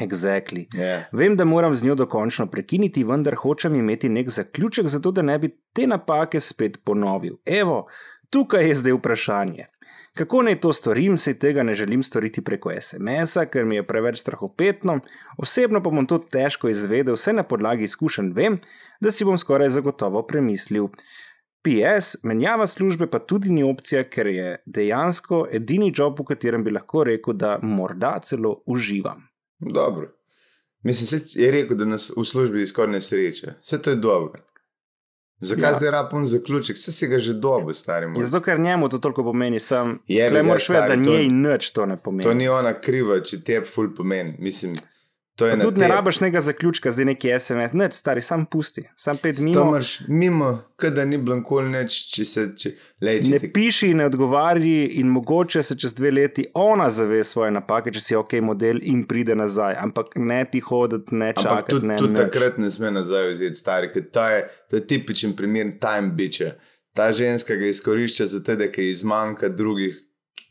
[0.00, 0.66] Exactly.
[0.74, 1.04] Ja.
[1.12, 5.38] Vem, da moram z njo dokončno prekiniti, vendar hočem imeti nek zaključek, zato da ne
[5.38, 7.36] bi te napake spet ponovil.
[7.46, 7.86] Evo,
[8.30, 9.66] tukaj je zdaj vprašanje.
[10.14, 14.20] Kako naj to storim, saj tega ne želim storiti preko SMS-a, ker mi je preveč
[14.20, 15.00] strahopetno,
[15.38, 18.58] osebno pa bom to težko izvedel, vse na podlagi izkušenj vem,
[19.00, 20.88] da si bom skoraj zagotovo premislil.
[21.64, 26.70] PS, menjava službe pa tudi ni opcija, ker je dejansko edini job, v katerem bi
[26.70, 29.24] lahko rekel, da morda celo uživam.
[29.58, 30.10] Dobro.
[30.82, 33.54] Mislim, se je rekel, da nas v službi skoraj ne sreče.
[33.62, 34.32] Vse to je dobro.
[35.40, 35.74] Zakaj Ja.
[35.74, 36.76] zdaj rabim zaključek?
[36.76, 38.20] Vse si ga že dobo, stari moj.
[38.20, 39.98] Ja, zato, ker njemu to toliko pomeni, sem.
[40.30, 42.22] Ga, moraš vedeti, da njej nič to ne pomeni.
[42.22, 44.36] To ni ona kriva, če te ful pomeni.
[44.38, 44.74] Mislim,
[45.36, 49.16] to je tudi ne rabiš nekega zaključka, zdaj neki SMS, nič, stari, sam pusti, sam
[49.16, 49.66] pet To minut.
[49.68, 52.70] imaš mimo, kada ni bilo nikoli nič, če se, če,
[53.02, 57.24] lej, če Ne ti piši, ne odgovarji, in mogoče se čez dve leti ona zave
[57.24, 59.74] svoje napake, če si ok model in pride nazaj.
[59.82, 61.70] Ampak ne ti hoditi, ne čakati.
[61.72, 62.22] tudi, ne, tudi nič.
[62.22, 66.54] takrat ne sme nazaj vzeti stari, ker to je, to je tipičen primer time biče.
[66.94, 69.98] Ta ženska ga izkorišča zato, da ji zmanjka drugih,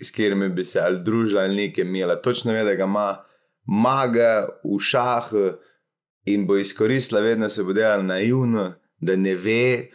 [0.02, 2.20] s katerimi bi se ali družila ali nekaj imela.
[2.22, 3.24] Točno ve, da ga ima
[3.66, 5.52] maga v šahu
[6.26, 9.90] in bo izkoristila, vedno se bo delala naivno, da ne ve.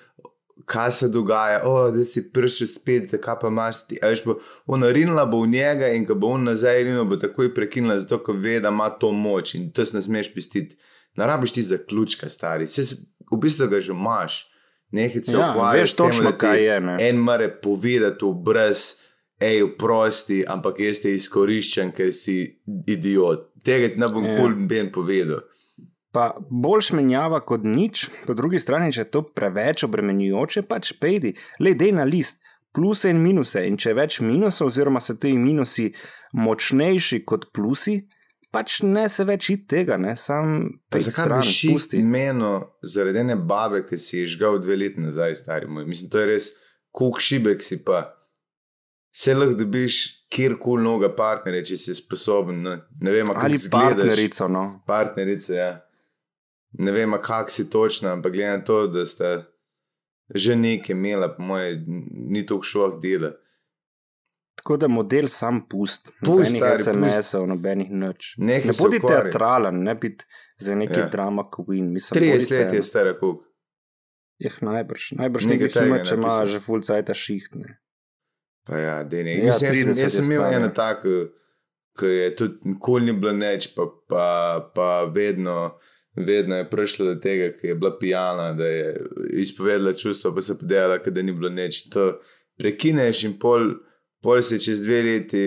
[0.69, 3.97] Kaj se dogaja, o, da si prišel spet, kaj pa imaš ti.
[4.03, 4.35] Veš, bo
[4.67, 8.19] ona rinila bo v njega in ko bo on nazaj rinil, bo takoj prekinila, zato
[8.25, 10.77] ker ve, da ima to moč in to se ne smeš pistiti.
[11.17, 12.67] Ne rabiš ti zaključka, stari.
[12.67, 12.83] Se,
[13.33, 14.45] v bistvu ga že imaš.
[14.91, 16.97] Nekaj se Ja, ukvarjaš veš s tem, kaj je, ne.
[17.09, 18.85] En mare povedati v brez,
[19.41, 22.41] hej, prosti, ampak jaz te izkoriščam, ker si
[22.87, 23.49] idiot.
[23.65, 25.45] Tega ti ne bom kul ben povedal.
[26.15, 31.35] Pa boljš menjava kot nič, po drugi strani, če je to preveč obremenjujoče, pač pejdi,
[31.61, 32.41] le dej na list.
[32.75, 35.89] Pluse in minuse, in če je več minusov, oziroma so ti minusi
[36.37, 37.97] močnejši kot plusi,
[38.53, 42.03] pač ne se več id tega, ne sam Pa pej zakaj šel pusti.
[42.05, 42.53] meno
[42.85, 45.89] zaradi ene babe, ki si je žgal dve leti nazaj, stari moj?
[45.89, 46.51] Mislim, to je res,
[46.93, 48.18] koliko šibek si pa.
[49.13, 52.63] Se lahko dobiš kjerkoli noga partnerja, če si sposoben.
[52.63, 53.71] Ne, ne vem, kako izgledaš.
[53.97, 54.65] partnerico, no.
[54.87, 55.71] Partnerice, ja.
[56.73, 59.45] Ne vem, kak si točno, ampak glede na to, da sta
[60.35, 61.85] že nekaj imela, po moje,
[62.29, 63.31] ni to šlo dela.
[64.55, 68.35] Tako da model sam pust, Pust, nobenih SMS-ov, nobenih nič.
[68.37, 70.25] Nehaj Ne bodi teatralen, ne biti
[70.59, 71.09] za neki Ja.
[71.09, 71.89] drama queen.
[71.89, 73.45] Mislim, 30 bodite- let je stara kuk.
[74.39, 77.55] Je najbrž, najbrž Nekaj nekaj ima, če ima že full cajt šiht.
[78.69, 79.35] Pa ja, da ne.
[79.39, 81.15] Ja, Ja, jaz, sem, 30 jaz sem imel eno tako,
[81.99, 84.27] ki je tudi nikoli ni bilo neč, pa, pa,
[84.75, 85.79] pa vedno,
[86.17, 88.95] vedno je prišlo do tega, ki je bila pijana, da je
[89.41, 91.87] izpovedala čustva, pa se podela, da ni bilo neč.
[91.95, 92.13] To
[92.61, 93.71] prekineš in pol,
[94.23, 95.43] pol se čez dve leti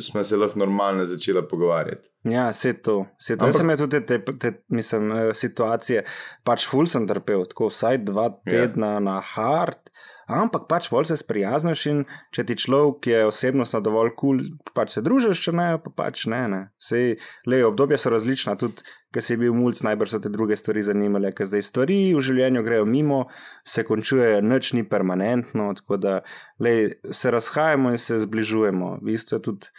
[0.00, 2.08] smo se lahko normalno začela pogovarjati.
[2.24, 3.04] Ja, vse to.
[3.20, 3.44] Vse to.
[3.44, 6.02] Ampak- sem imel tudi te, te, mislim, eh, situacije,
[6.44, 9.04] pač ful sem trpel, tako vsaj dva tedna ja.
[9.06, 9.92] na hard.
[10.30, 12.02] Ampak pač bolj se sprijazniš in
[12.34, 16.26] če ti človek je osebnostno dovolj kul, cool, pač se družiš, če ne, pa pač
[16.30, 16.42] ne.
[16.48, 16.60] ne.
[16.78, 17.16] Sej,
[17.46, 21.32] le, obdobja so različna, tudi ker si bil mulj, najbrž so te druge stvari zanimale,
[21.36, 23.24] ker zdaj stvari v življenju grejo mimo,
[23.68, 26.20] se končujejo, nič ni permanentno, tako da
[26.62, 28.96] lej, se razhajamo in se zbližujemo.
[29.02, 29.72] V bistvu je tudi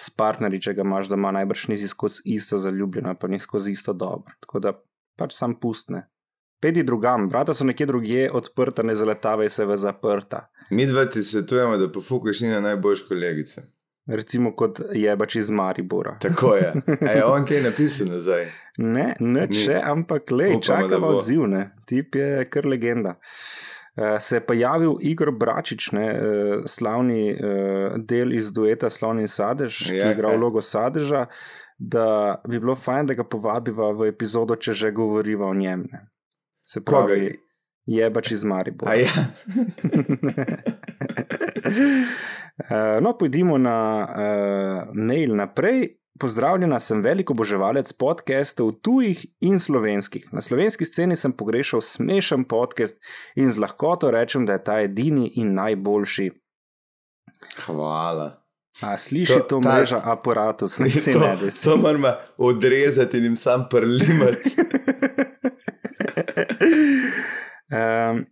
[0.00, 3.92] s partnerji, če ga imaš doma, najbrž nisi skozi isto zaljubljena, pa ni skozi isto
[3.92, 4.34] dobro.
[4.40, 4.74] Tako da
[5.20, 6.06] pač sam pustne.
[6.60, 10.46] Pedi drugam, vrata so nekje drugje odprta, ne zaletavaj se v zaprta.
[10.70, 13.62] Mi dva ti svetujemo, da pofukaš njene najboljše kolegice.
[14.06, 16.18] Recimo kot jebač iz Maribora.
[16.20, 16.72] Tako je.
[17.08, 18.46] A je on kaj napisal nazaj?
[18.78, 21.70] Ne, ne še, ampak le, čakamo odziv, ne.
[21.86, 23.16] Tip je kar legenda.
[23.96, 29.28] Uh, se je pa javil Igor Bračič, ne, uh, slavni uh, del iz dueta Slavni
[29.28, 31.26] Sadež, ja, ki je igral vlogo Sadeža,
[31.78, 32.06] da
[32.48, 35.88] bi bilo fajn, da ga povabiva v epizodo, če že govoriva o njem.
[35.92, 36.06] Ne.
[36.70, 37.06] Se Koga?
[37.06, 37.30] pravi,
[37.86, 38.94] jebač iz Maribora.
[38.94, 39.24] Ja.
[42.70, 45.96] Uh, no, pojdimo na uh, mail naprej.
[46.20, 50.26] pozdravljena, sem velik oboževalec podcastov, tujih in slovenskih.
[50.36, 53.00] Na slovenski sceni sem pogrešal smešen podcast
[53.34, 56.28] in z lahkoto rečem, da je ta edini in najboljši.
[57.64, 58.39] Hvala.
[58.80, 61.64] A sliši to, to mreža ta, aparatus, ne se ne da se.
[61.64, 64.56] To moramo odrezati in jim sam prlimati.
[67.76, 68.26] um,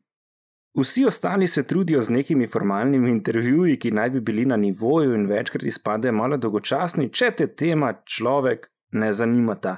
[0.81, 5.27] vsi ostali se trudijo z nekimi formalnimi intervjuji, ki naj bi bili na nivoju in
[5.27, 9.77] večkrat izpadejo malo dolgočasni, če te tema človek ne zanimata.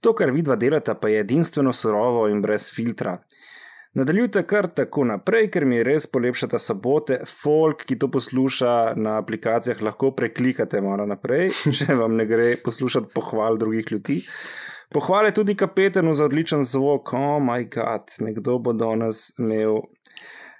[0.00, 3.18] To, kar vidva delata, pa je edinstveno surovo in brez filtra.
[3.94, 7.18] Nadaljujte kar tako naprej, ker mi res polepšata sabote.
[7.28, 13.12] Folk, ki to posluša na aplikacijah, lahko preklikate malo naprej, če vam ne gre poslušati
[13.12, 14.22] pohval drugih ljudi.
[14.92, 17.12] Pohvale tudi kapetenu za odličen zvok.
[17.12, 19.82] Oh, moj bog, nekdo bo danes imel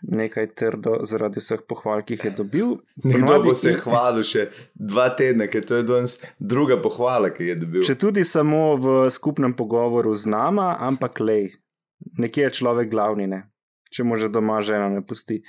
[0.03, 2.77] nekaj trdo zaradi vseh pohval, ki jih je dobil.
[3.05, 7.59] Nekdo bo se hvalil še dva tedna, ker to je danes druga pohvala, ki je
[7.65, 7.89] dobil.
[7.89, 11.55] Če tudi samo v skupnem pogovoru z nama, ampak lej
[12.19, 13.53] nekje je človek glavni, ne?
[13.93, 15.41] če mu že doma žena ne pusti.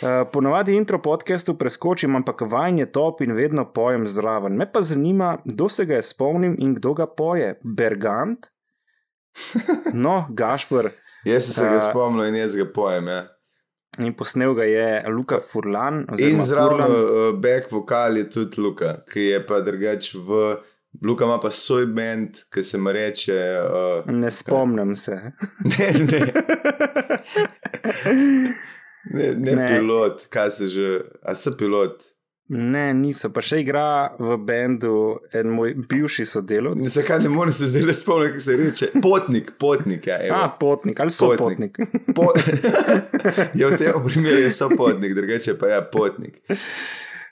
[0.00, 4.56] Uh, ponovadi intro podcastu preskočim, ampak vajen je top in vedno pojem zraven.
[4.56, 7.58] Me pa zanima, kdo se ga je spomnil in kdo ga poje.
[7.64, 8.48] Bergant?
[9.94, 10.90] No, Gašpor.
[11.24, 13.12] jaz sem se ga uh, spomnil in jaz ga pojem.
[13.12, 13.20] Ja.
[14.00, 16.04] In posnel ga je Luka Furlan.
[16.18, 20.56] In zraven uh, back vokal je tudi Luka, ki je pa drugač v.
[21.02, 23.38] Luka ima pa svoj bend, ki se mu reče.
[24.06, 24.96] Uh, ne spomnim kaj?
[24.96, 25.12] se.
[25.70, 26.32] ne, ne.
[29.04, 32.02] ne, ne, ne pilot, kaj se že, a se pilot.
[32.50, 34.94] Ne, niso, pa še igra v bendu
[35.38, 36.82] en moj bivši sodelovec.
[36.82, 38.88] Zakaj ne morem se zdaj le spomniti, kako se reče?
[39.04, 40.08] Potnik, potnik.
[40.10, 41.78] Ja, A, potnik, ali so potnik.
[41.78, 42.16] potnik.
[42.16, 42.32] Po...
[43.60, 46.42] ja, v tem primeru so potnik, drugače pa je ja, potnik.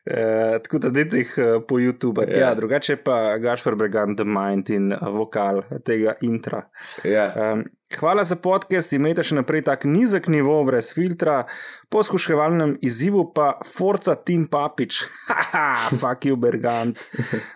[0.06, 2.22] Uh, tako da dajte jih uh, po YouTubu.
[2.22, 2.38] Yeah.
[2.38, 2.48] Ja.
[2.48, 6.62] ja, drugače pa Gašpor Bregan, The Mind in uh, vokal tega intra.
[7.04, 7.36] Yeah.
[7.36, 7.52] Ja.
[7.52, 7.64] Um,
[7.96, 11.46] hvala za podcast, imejte še naprej tak nizek nivo, brez filtra,
[11.88, 17.00] po skuševalnem izzivu pa Forza Team Papič, haha, fuck you, Bergant.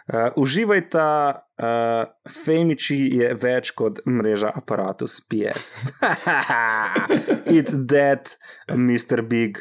[0.09, 1.09] Uh, uživajte.
[1.63, 5.77] Uh, Femiči je več kot mreža aparatus PS.
[7.55, 8.33] It's dead,
[8.67, 9.23] Mr.
[9.23, 9.61] Big.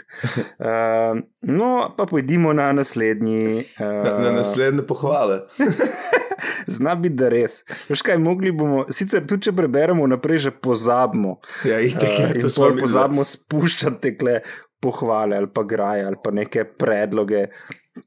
[0.57, 3.67] Uh, no, pa pojdimo na naslednji.
[3.77, 5.43] Uh, na, na naslednje pohvale.
[6.67, 7.61] Zna biti, da res.
[7.89, 11.37] Veš kaj, mogli bomo, sicer tudi če preberemo naprej, že pozabimo.
[11.67, 14.39] Ja, itek, uh, in to pozabimo spuščati tekle
[14.81, 17.47] pohvale ali pa graje ali pa neke predloge,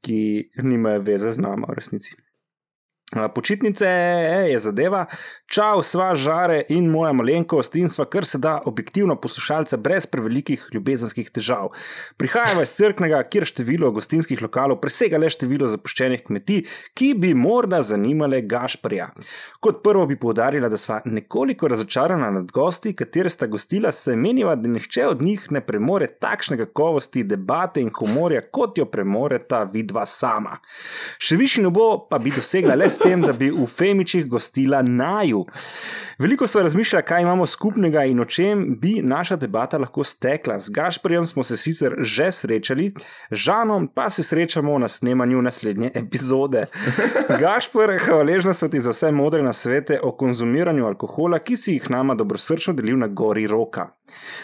[0.03, 0.19] ki
[0.65, 2.15] nimajo veze z nama v resnici.
[3.13, 3.85] Počitnice
[4.49, 5.03] je zadeva,
[5.45, 10.63] čau, sva žare in moja malenkost in sva kar se da objektivno poslušalce brez prevelikih
[10.73, 11.69] ljubezenskih težav.
[12.17, 16.63] Prihajamo iz crknega, kjer število gostinskih lokalov presega le število zapuščenih kmetij,
[16.97, 19.11] ki bi morda zanimale Gašparja.
[19.61, 24.57] Kot prvo bi povdarila, da sva nekoliko razočarana nad gosti, katere sta gostila, se meniva,
[24.57, 29.61] da nihče od njih ne premore takšne kakovosti debate in humorja, kot jo premore ta
[29.69, 30.57] vidva sama.
[31.21, 35.45] Še višji nebo pa bi dosegla le s tem, da bi v Femičih gostila naju.
[36.17, 40.59] Veliko smo razmišljali, kaj imamo skupnega in o čem bi naša debata lahko stekla.
[40.59, 42.93] Z Gašporjem smo se sicer že srečali,
[43.31, 46.65] Žanom pa se srečamo na snemanju naslednje epizode.
[47.41, 52.15] Gašpor, hvaležna sem ti za vse modre nasvete o konzumiranju alkohola, ki si jih nama
[52.15, 53.89] dobrosrčno delil na gori roka.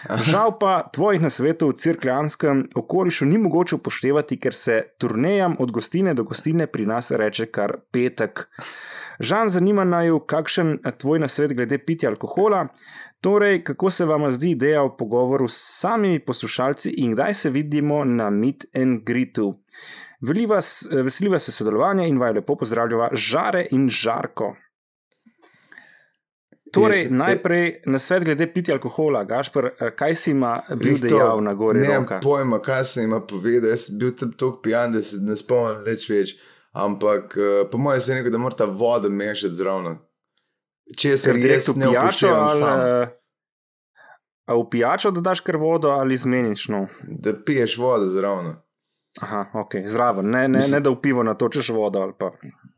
[0.09, 6.13] Žal pa tvojih nasvetov v cirkljanskem okolišu ni mogoče upoštevati, ker se turnejam od gostine
[6.13, 8.40] do gostine pri nas reče kar petek.
[9.19, 12.67] Žan, zanima naju, kakšen tvoj nasvet glede pitja alkohola.
[13.21, 18.03] Torej, kako se vam zdi ideja o pogovoru s samimi poslušalci in kdaj se vidimo
[18.03, 19.53] na Meet and Greetu?
[20.21, 24.55] Veseliva se sodelovanja in vaju lepo pozdravljava Žare in Žarko.
[26.71, 31.53] Torej, Jaz, najprej na svet glede pitja alkohola, Gašpr, kaj si ima bil dejal na
[31.53, 31.81] gori?
[31.83, 33.69] Ne, pojma, kaj sem jim povedal.
[33.69, 36.37] Jaz sem bil tam tako pijan, da se ne spomnim več več.
[36.71, 39.97] Ampak uh, po mojem se je nekaj, da mora ta voda mešati zraven.
[40.97, 43.07] Če se res ne upijačo, ali
[44.51, 46.87] a v pijačo dodaš kar vodo ali zmeniš no?
[47.07, 48.55] Da piješ vodo zraven.
[49.21, 52.05] Aha, ok, zraven, ne, ne, mislim, ne da v pivo natočeš vodo.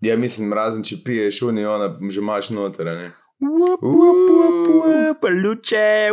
[0.01, 1.77] Ja, mislim, razen če piješ unijo,
[2.09, 2.89] že imaš noter.
[5.43, 6.09] Luče,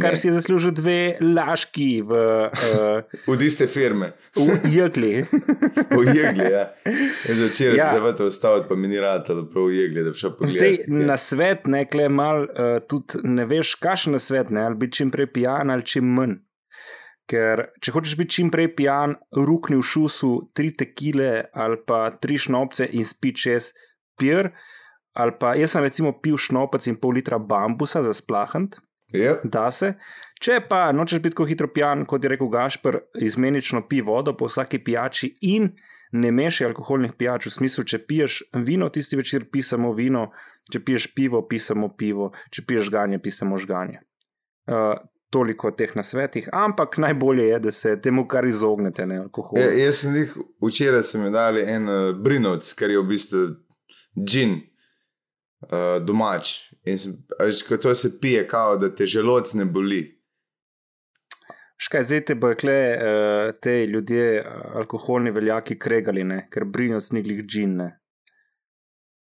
[0.00, 3.02] kar si je zaslužil dve laški v, uh,
[3.38, 4.12] v iste firme.
[4.36, 5.24] V jegli.
[5.98, 6.64] v jegli, ja.
[7.28, 7.90] Začel ja.
[7.90, 10.56] se vati ustaviti, pa mi ni rad, da prav v jegli, da bi šel pogledat.
[10.56, 14.80] Zdaj, na svet, ne, kle mal, uh, tudi ne veš, kaš na svet, ne, ali
[14.80, 16.40] biti čim prej pijan ali čim manj.
[17.28, 22.38] Ker če hočeš biti čim prej pijan, rukni v šusu tri tekile ali pa tri
[22.40, 23.74] šnopce in spi čez,
[24.16, 24.54] pier,
[25.18, 28.78] ali pa jaz sem recimo pil šnopec in pol litra bambusa za splahant,
[29.12, 29.46] Yep.
[29.48, 29.94] da se.
[30.40, 34.46] Če pa nočeš biti tako hitro pijan, kot je rekel Gašpr, izmenično pi vodo po
[34.50, 35.70] vsaki pijači in
[36.12, 40.28] ne mešaj alkoholnih pijač, v smislu, če piješ vino, tisti večer pi samo vino,
[40.72, 44.02] če piješ pivo, pi samo pivo, če piješ žganje, pi samo žganje.
[44.68, 45.00] Uh,
[45.32, 49.60] toliko o teh nasvetih, ampak najbolje je, da se temu kar izognete, ne alkoholu.
[49.60, 53.46] Ja, jaz sem jih včeraj sem jim dal en uh, brinovc, kar je v bistvu
[54.16, 54.58] džin
[55.60, 56.72] uh, domač.
[56.84, 60.02] In sem, veš, ko to se pije, kao, da te želodc ne boli.
[61.78, 66.46] Škaj zdaj te bojo kle, uh, te ljudje, uh, alkoholni veljaki, kregali, ne?
[66.50, 67.76] ker brinoc ni glih džin.
[67.76, 67.92] Ne?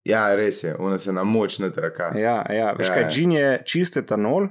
[0.03, 2.11] Ja, res je, ono se na moč ne traka.
[2.17, 3.09] Ja, ja, veš Ja, kaj, ja.
[3.09, 4.47] džin je čist etanol,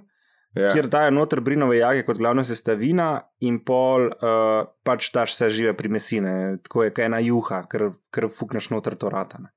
[0.55, 0.73] Ja.
[0.75, 5.77] kjer dajo noter brinove jage kot glavna sestavina, in pol uh, pač daš vse žive
[5.79, 9.53] primesine, tako je, ena juha, ker, ker fukneš noter to ratane.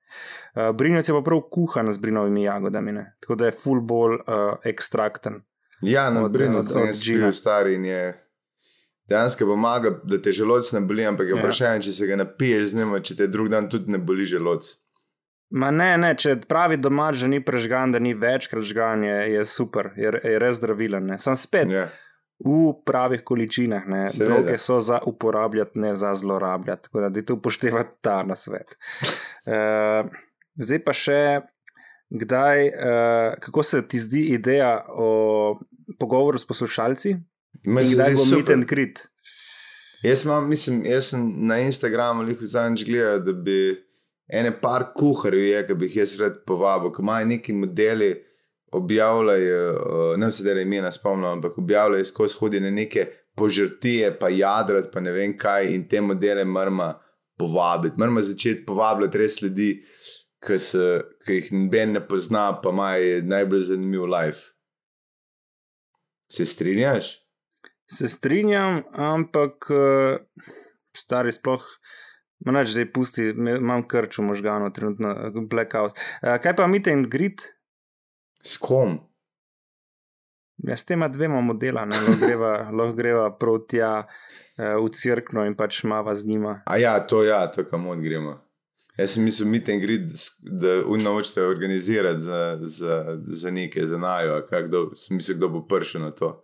[0.53, 3.15] Uh, Brinovec je pa prav kuhan z brinovimi jagodami, ne?
[3.19, 5.41] tako da je full bolj uh, ekstrakten.
[5.81, 8.03] Ja, na Brinu od- sem spil stari in je
[9.09, 11.41] dejansko pomaga, da te želodc ne boli, ampak je Ja.
[11.41, 14.69] vprašanje, če se ga napiješ z njim, če te drug dan tudi ne boli želodc.
[15.49, 19.45] Ma ne, ne, če pravi domač, da ni prežgan, da ni večkrat žgan, je, je
[19.45, 21.05] super, je, je res zdravilen.
[21.05, 21.19] ne.
[21.19, 21.87] Sam spet Ja.
[22.39, 23.85] v pravih količinah.
[23.87, 24.09] ne.
[24.09, 24.33] Seveda.
[24.33, 26.83] Droge so za uporabljati, ne za zlorabljati.
[26.83, 28.77] Tako da dajte upoštevati ta nasvet.
[29.45, 30.09] Uh,
[30.65, 31.41] zdaj pa še,
[32.09, 32.73] kdaj, uh,
[33.39, 35.59] kako se ti zdi ideja o
[35.99, 37.15] pogovoru s poslušalci?
[37.63, 39.07] Se kdaj bo meet and greet?
[40.03, 43.77] Jaz, imam, mislim, jaz sem na Instagramu lahko zadnjič gledal, da bi
[44.27, 48.11] ene par kuharjev, je, ki bi jih jaz rad povabil, ki imajo neki modeli,
[48.73, 53.05] objavljajo, uh, ne vem, se da imena spomnim, ampak objavljajo skozi hodi na neke
[53.37, 56.93] požrtije, pa jadrat, pa ne vem kaj, in te modele moramo
[57.39, 57.97] povabiti.
[57.97, 59.69] Moramo začeti povabljati res ljudi,
[60.43, 60.87] ki, se,
[61.25, 64.53] ki jih noben ne pozna, pa imajo najbolj zanimiv life.
[66.31, 67.13] Se strinjaš?
[67.89, 70.47] Se strinjam, ampak uh,
[70.97, 71.65] stari sploh.
[72.45, 75.97] Manač zdaj pusti, imam krč v možganu, trenutno eh, blackout.
[76.21, 77.45] Uh, kaj pa meet and greet?
[78.43, 78.99] S kom?
[80.63, 85.47] Ja, s tema dvema modela, ne, lahko greva, lahko greva prav tja uh, v crkno
[85.47, 86.61] in pač mava z njima.
[86.65, 88.37] A ja, to ja, to kamor gremo.
[88.97, 90.11] Jaz sem mislil, meet and greet,
[90.45, 94.35] da unovčite organizirati za, za, za nekaj, za najo,
[94.67, 96.35] kdo, sem mislil, kdo bo prišel na to.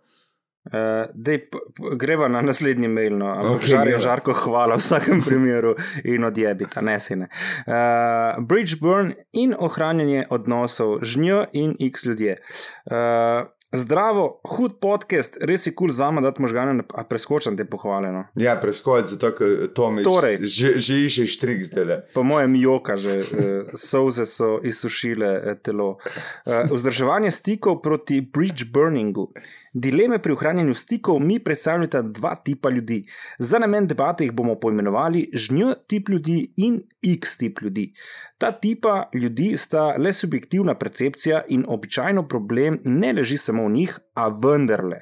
[0.70, 3.26] Uh, dej, p, p, greva na naslednji mail, no.
[3.26, 4.02] ampak Ok, okay, žar je greva.
[4.06, 7.26] žarko, hvala v vsakem primeru in odjebita, ne se ne.
[7.66, 12.38] Uh, bridge burn in ohranjanje odnosov, žnjo in x ljudje.
[12.86, 17.64] Uh, zdravo, hud podcast, res je kul cool z vama, da možgane, a preskočam te
[17.64, 18.10] pohvale.
[18.12, 18.24] No.
[18.38, 20.38] Ja, preskoč, zato ker Tomič Torej.
[20.42, 21.84] že, že išče štrik zdaj.
[21.84, 21.98] le.
[22.14, 25.98] Po mojem, joka že, uh, solze so izsušile eh, telo.
[26.46, 29.30] Uh, vzdrževanje stikov proti bridge burningu.
[29.72, 33.02] Dileme pri ohranjanju stikov mi predstavljata dva tipa ljudi.
[33.38, 36.80] Za namen debate jih bomo poimenovali žnjo tip ljudi in
[37.18, 37.92] x tip ljudi.
[38.38, 43.98] Ta tipa ljudi sta le subjektivna percepcija in običajno problem ne leži samo v njih,
[44.14, 44.98] a vendarle.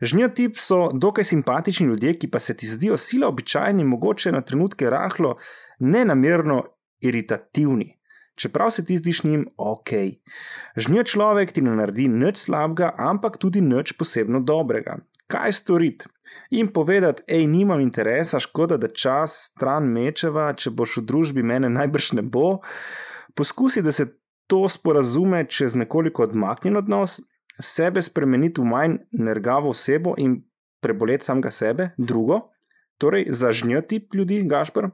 [0.00, 4.40] Žnjo tip so dokaj simpatični ljudje, ki pa se ti zdijo sila običajni, mogoče na
[4.40, 5.36] trenutke rahlo
[5.78, 6.62] nenamerno
[7.00, 7.95] iritativni.
[8.36, 9.90] Čeprav se ti zdiš njim ok.
[10.76, 14.98] Žnjo človek ti ne naredi nič slabega, ampak tudi nič posebno dobrega.
[15.26, 16.04] Kaj storiti?
[16.50, 21.70] In povedati, hej, nimam interesa, škoda, da čas stran mečeva, če boš v družbi mene
[21.72, 22.60] najbrž ne bo.
[23.34, 24.10] Poskusi, da se
[24.46, 27.20] to sporazume čez nekoliko odmaknjen odnos,
[27.62, 30.42] sebe spremeniti v manj nergavo osebo in
[30.84, 32.40] preboleti samega sebe, drugo,
[32.98, 34.90] torej zažnjati ljudi, Gašpr.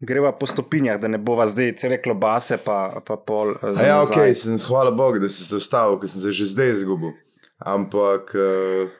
[0.00, 3.54] Greva po stopinjah, da ne bova zdaj cele klobase, pa, pa pol.
[3.56, 6.50] eh, A ja, ok, sem, hvala Bogu, da si se ustavil, ker sem se že
[6.52, 7.14] zdaj izgubil.
[7.64, 8.90] Ampak, uh,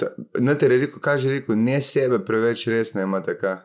[0.00, 0.08] ta,
[0.40, 3.58] ne te rekel, kaj že rekel, ne sebe preveč resne ima taka.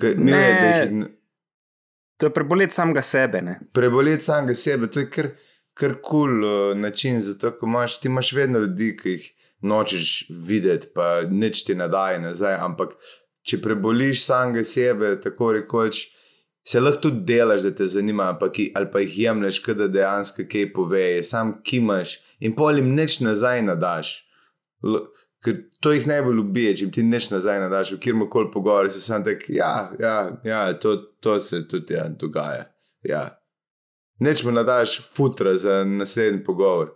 [0.00, 0.44] Ke, ne, Ne.
[0.60, 1.16] Da jih
[2.20, 3.40] To je preboleti samega sebe.
[3.42, 3.60] Ne?
[3.72, 5.30] preboleti samega sebe, to je kar
[5.74, 10.88] kul cool, uh, način, zato ker imaš, ti imaš vedno ljudi, ki jih nočeš videti,
[10.94, 12.54] pa nič ti ne daje nazaj.
[12.60, 12.96] Ampak
[13.46, 16.02] če preboliš samega sebe, tako rekoč,
[16.66, 20.44] se lahko tudi delaš, da te zanima, pa ki, ali pa jih jemliš, da dejansko
[20.50, 24.12] kaj poveje, sam kimaš in polim nič nazaj nadaš.
[24.84, 25.00] L
[25.40, 28.90] Ker to jih najbolj ubije, če jim ti nič nazaj nadaš, v kjer koli pogovori,
[28.92, 32.66] se sam tak, ja, ja, ja to, to se tudi ja, dogaja.
[33.08, 33.22] Ja.
[34.20, 36.92] Neč mu nadaš futra za naslednji pogovor.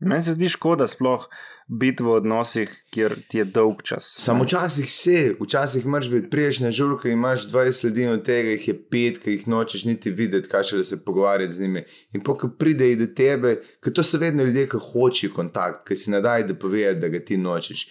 [0.00, 1.24] Meni se zdi škoda sploh
[1.68, 4.12] biti v odnosih, kjer ti je dolg čas.
[4.18, 8.68] Samo včasih se, včasih imaš biti priješ na žurko, imaš 20 ljudi, od tega jih
[8.68, 11.82] je pet, ki jih nočeš niti videti, kaj še da se pogovarjati z njimi.
[12.14, 15.98] In pa, ko pride do tebe, ker to so vedno ljudje, ki hočejo kontakt, ki
[15.98, 17.88] si ne daj, da povedati, da ga ti nočeš.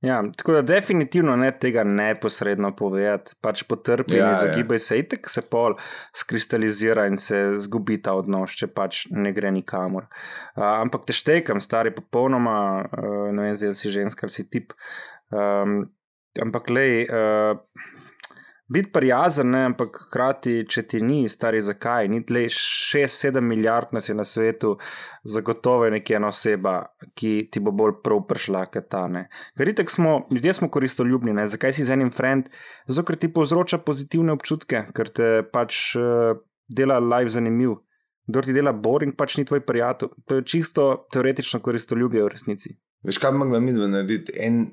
[0.00, 4.36] Ja, tako da definitivno ne tega neposredno povedati, pač potrpi in Ja, ja.
[4.36, 5.74] izogibaj se, itek se pol
[6.14, 10.06] skristalizira in se zgubi ta odnos, če pač ne gre nikamor.
[10.54, 14.76] Uh, ampak te štekam, stari popolnoma, uh, ne vem, zdaj si ženska ali si tip.
[15.34, 15.80] Um,
[16.46, 17.02] ampak lej.
[17.10, 17.58] Uh,
[18.68, 24.10] Biti prijazen, ne, ampak hkrati, če ti ni, stari zakaj, ni tle 6-7 milijard nas
[24.10, 24.74] je na svetu,
[25.24, 26.74] zagotovo je nekje ena oseba,
[27.16, 29.06] ki ti bo bolj prav prišla, kot ta.
[29.08, 29.24] Ne.
[29.56, 31.46] Ker itek smo, ljudje smo koristoljubni, ne.
[31.48, 32.52] zakaj si z enim friend?
[32.86, 36.36] Zato, ker ti povzroča pozitivne občutke, ker te pač uh,
[36.68, 37.78] dela live zanimiv.
[38.28, 40.12] Kdo ti dela boring, pač ni tvoj prijatelj.
[40.28, 42.74] To je čisto teoretično koristoljubje v resnici.
[43.08, 44.34] Veš, kaj bi mogla mi dva narediti?
[44.36, 44.66] En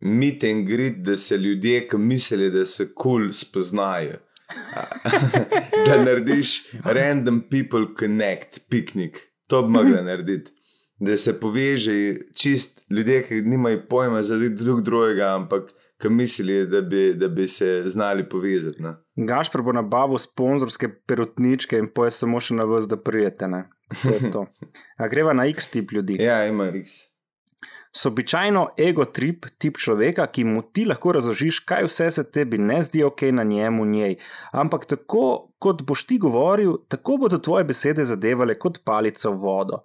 [0.00, 4.18] meet and greet, da se ljudje, ki mislijo, da se kul cool spoznajo.
[5.86, 9.18] da narediš random people connect, piknik.
[9.48, 10.52] To bi mogla narediti.
[10.98, 15.72] Da se poveže čist ljudje, ki nimajo pojma za drug drugega, ampak
[16.02, 18.82] ki mislijo, da bi, da bi se znali povezati.
[18.82, 18.94] Ne?
[19.16, 23.48] Gašpr bo nabavil sponzorske perutničke in poje samo še na vas, da prijete.
[24.02, 24.46] To to.
[24.98, 26.16] A greva na X tip ljudi.
[26.20, 27.15] Ja, ima X.
[27.96, 32.58] So običajno ego trip tip človeka, ki mu ti lahko razložiš, kaj vse se tebi
[32.60, 34.18] ne zdi ok na njemu, njej.
[34.52, 35.22] Ampak tako,
[35.58, 39.80] kot boš ti govoril, tako bodo tvoje besede zadevale kot palica v vodo.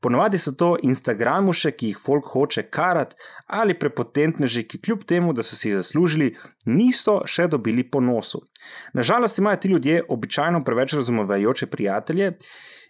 [0.00, 3.14] Ponovadi so to Instagramuše, ki jih folk hoče karat,
[3.46, 6.32] ali prepotentneži, ki kljub temu, da so si zaslužili,
[6.66, 8.42] niso še dobili po nosu.
[8.92, 12.32] Nažalost imajo ti ljudje običajno preveč razumevajoče prijatelje.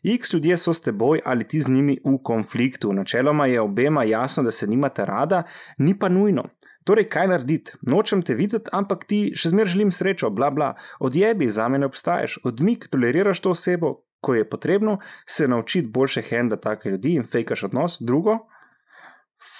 [0.02, 2.92] X ljudje so s teboj ali ti z njimi v konfliktu.
[2.92, 5.42] Načeloma je obema jasno, da se nimate rada,
[5.78, 6.48] ni pa nujno.
[6.84, 7.76] Torej, kaj narediti?
[7.86, 10.72] Nočem te videti, ampak ti še zmeraj želim srečo, bla bla.
[11.00, 16.22] Odjebi, za me ne obstaješ, odmik, toleriraš to osebo, ko je potrebno, se naučiti boljše
[16.22, 17.98] henda take ljudi in fejkaš odnos.
[18.00, 18.38] Drugo,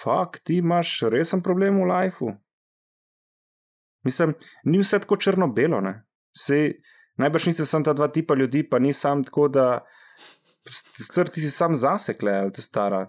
[0.03, 2.35] fakt, ti imaš resen problem v lifeu.
[4.03, 6.01] Mislim, ni vse tako črno-belo, ne.
[6.35, 6.73] Sej,
[7.23, 9.67] najbrž niste samo ta dva tipa ljudi, pa ni sam tako, da
[10.71, 13.07] str ti si sam zasekle, ali te stara.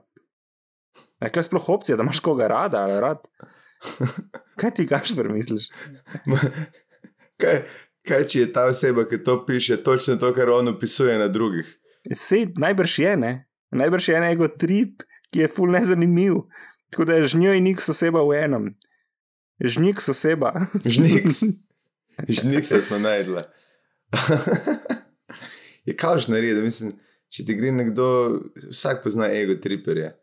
[1.21, 3.27] Je kle sploh opcija, da imaš koga rada ali rad?
[4.59, 5.69] Kaj ti gašver misliš?
[7.41, 7.63] Kaj,
[8.07, 11.67] kaj če je ta oseba, ki to piše, točno to, kar on opisuje na drugih?
[12.13, 13.31] Sej, najbrž je, ne?
[13.73, 15.03] Najbrž je en ego trip,
[15.33, 16.43] ki je ful nezanimiv.
[16.93, 18.67] Tako da je žnjo in niks oseba v enem.
[19.63, 20.53] Žnik oseba.
[20.95, 21.43] Žniks.
[22.29, 23.41] Žnik se smo najdli.
[25.85, 26.93] je kauš naredi, mislim,
[27.33, 28.05] če ti gre nekdo,
[28.69, 30.13] vsak pozna ego triperje.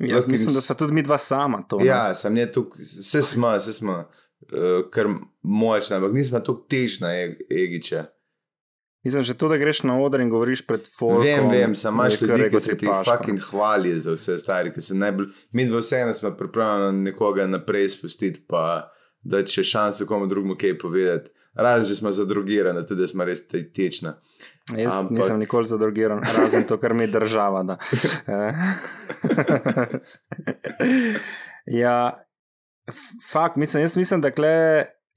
[0.00, 1.78] Ja, Lahko mislim, jim da s- so tudi mi dva sama to.
[1.78, 1.86] ne.
[1.86, 3.98] Ja, sem je tukaj, vse smo, vse smo,
[4.42, 4.48] uh,
[4.90, 5.06] kar
[5.40, 8.04] močna, ampak nismo tako težna, e egiče.
[9.04, 11.22] Mislim, že to, da greš na oder in govoriš pred folkom.
[11.22, 14.94] Vem, vem, sem imaš ljudi, ki se ti fucking hvalijo za vse stari, ki se
[14.94, 15.26] najbolj.
[15.52, 18.90] Mi dva vseeno smo pripravljeni nekoga naprej spustiti, pa
[19.22, 21.30] da če šanso komu drugemu kaj povedati.
[21.56, 24.16] Razen, če smo zadrugirani, tudi smo res te- tečna.
[24.70, 27.62] Jaz Ampak- nisem nikoli zadrugiran, razen to, kar mi država.
[27.64, 27.76] da.
[31.66, 32.24] Ja,
[33.24, 34.48] fakt, mislim, jaz mislim, da kle.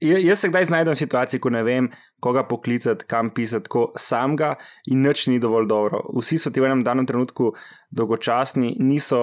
[0.00, 1.88] ja- Jaz se kdaj znajdem v situaciji, ko ne vem,
[2.20, 4.54] koga poklicati, kam pisati, ko sam ga
[4.86, 6.00] in nič ni dovolj dobro.
[6.14, 7.52] Vsi so ti v enem danem trenutku
[7.90, 9.20] dolgočasni, niso,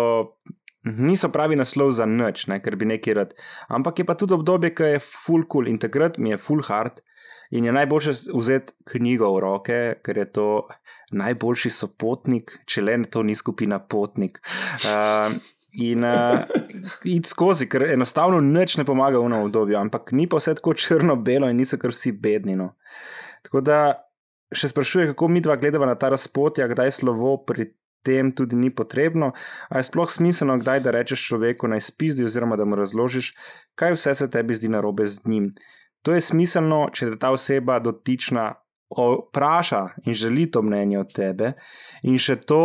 [0.85, 3.33] niso pravi naslov za nič, ne, ker bi nekaj rad.
[3.73, 7.01] Ampak je pa tudi obdobje, ki je full cool in takrat mi je full hard.
[7.53, 10.47] In je najboljše vzeti knjigo v roke, ker je to
[11.13, 14.39] najboljši sopotnik, če le to ni skupina potnik.
[14.81, 15.35] Uh,
[15.89, 16.41] in uh,
[17.03, 21.49] iti skozi, ker enostavno nič ne pomaga v obdobju, ampak ni pa vse tako črno-belo
[21.51, 22.55] in niso kar vsi bedni.
[22.55, 22.73] No.
[23.45, 23.79] Tako da
[24.55, 27.69] še sprašuje, kako mi dva gledava na ta razpotja, kdaj slovo pri
[28.05, 29.31] tem tudi ni potrebno.
[29.69, 33.33] A je sploh smiselno, kdaj da rečeš človeku naj spizdi, oziroma da mu razložiš,
[33.75, 35.49] kaj vse se tebi zdi narobe z njim.
[36.05, 38.53] To je smiselno, če te ta oseba dotična
[38.93, 41.53] vpraša in želi to mnenje od tebe,
[42.03, 42.61] in še to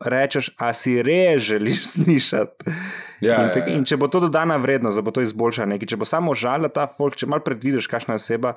[0.00, 2.74] rečeš, a si res želiš slišati.
[3.20, 3.76] Ja, in, ja, tak, ja.
[3.76, 6.72] in če bo to dodana vrednost, da bo to izboljšalo nekaj, če bo samo žalila
[6.72, 8.54] ta folk, če malo predvidiš, kakšna je oseba,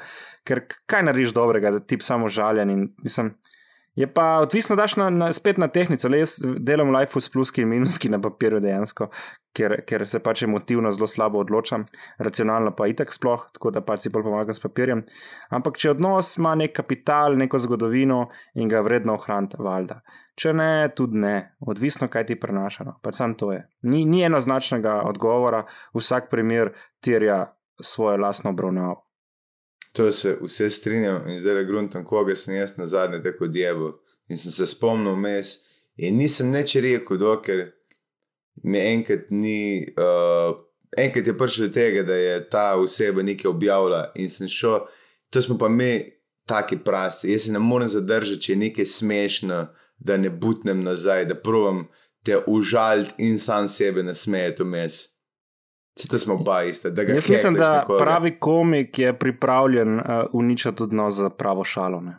[0.47, 3.35] ker kaj narediš dobrega, da ti samo žaljen in mislim.
[3.95, 6.09] Je pa odvisno, daš na, na, spet na tehnico.
[6.09, 9.09] Le jaz delam Life s pluski in minuski na papirju dejansko,
[9.53, 11.85] ker, ker se pač emotivno zelo slabo odločam,
[12.17, 15.05] racionalno pa itak sploh, tako da pač si bolj pomagam s papirjem.
[15.53, 18.25] Ampak če odnos ima nek kapital, neko zgodovino
[18.57, 20.01] in ga vredno ohraniti, valjda.
[20.41, 22.89] Če ne, tudi ne, odvisno, kaj ti prenaša.
[22.89, 22.97] No.
[23.05, 23.61] Pač sam to je.
[23.85, 26.73] Ni, ni enoznačnega odgovora, vsak primer
[27.05, 27.43] terja
[27.77, 29.03] svojo lastno obravnavo.
[29.93, 33.99] To se vse strinjam in zdaj gruntam, koga sem jaz na zadnje tako djevo.
[34.27, 35.55] In sem se spomnil mes
[35.97, 37.71] in nisem neč rekel, dokler
[38.63, 39.93] mi enkrat ni.
[39.97, 40.57] Uh,
[40.97, 44.85] enkrat je prišel do tega, da je ta oseba nekaj objavila in sem šel,
[45.29, 46.11] to smo pa mi
[46.45, 47.31] taki prasi.
[47.31, 49.67] Jaz se ne morem zadržati, če je nekaj smešno,
[49.97, 51.87] da ne butnem nazaj, da provam
[52.23, 55.01] te užaliti in sam sebe nasmejati vmes.
[55.95, 56.93] Vse smo oba iste.
[57.07, 57.97] Jaz mislim, da nekoga.
[57.97, 62.01] pravi komik je pripravljen uh, uničiti odnos za pravo šalo.
[62.01, 62.17] Ne?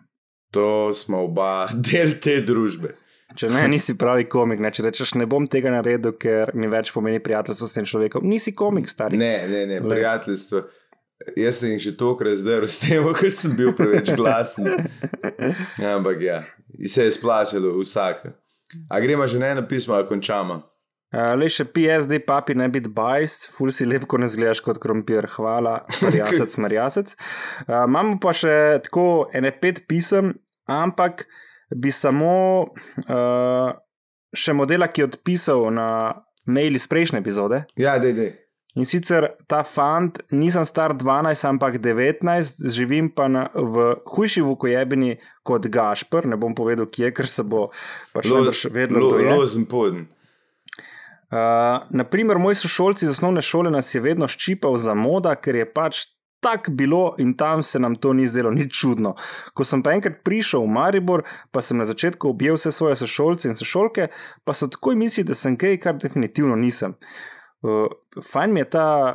[0.51, 2.95] To smo oba del te družbe.
[3.35, 4.71] Če ne, nisi pravi komik, ne?
[4.71, 8.27] če rečeš, ne bom tega naredil, ker mi več pomeni prijateljstvo s tem človekom.
[8.31, 9.19] Nisi komik, stari.
[9.19, 10.63] Ne, ne, ne, prijateljstvo.
[11.41, 14.71] Jaz sem jih že tokrat zdaj s tem, ker sem bil preveč glasen.
[15.97, 16.39] Ampak ja,
[16.87, 18.29] se je splačalo vsak.
[18.91, 20.63] A gremo že na eno pismo, ali končamo?
[21.15, 24.81] Uh, le še PSD, papi, ne biti bajs, ful si lep, ko ne zgledaš kot
[24.83, 27.15] krompir, hvala, marjasec, marjasec.
[27.69, 30.33] Uh, imamo pa še tako ene pet pisem,
[30.67, 31.29] ampak
[31.71, 32.35] bi samo
[32.67, 33.69] uh,
[34.35, 35.89] še modela, ki je odpisal na
[36.51, 37.63] mail iz prejšnje epizode.
[37.79, 38.33] Ja, dej, dej.
[38.75, 45.15] In sicer ta fant, nisem star 12, ampak 19, živim pa na, v hujši vukojebini
[45.47, 47.69] kot Gašpr, ne bom povedal, kje, ker se bo
[48.11, 48.27] pač
[48.59, 49.39] še vedno odvijal.
[49.39, 50.09] Lozen poden.
[51.35, 55.65] Uh, naprimer, moji sošolci iz osnovne šole nas je vedno ščipal za moda, ker je
[55.67, 56.05] pač
[56.45, 59.15] tako bilo in tam se nam to ni zdelo nič čudno.
[59.55, 63.51] Ko sem pa enkrat prišel v Maribor, pa sem na začetku objel vse svoje sošolce
[63.51, 64.11] in sošolke,
[64.45, 66.95] pa so takoj mislili, da sem gej, kar definitivno nisem.
[67.65, 67.87] Uh,
[68.33, 69.15] fajn mi je ta,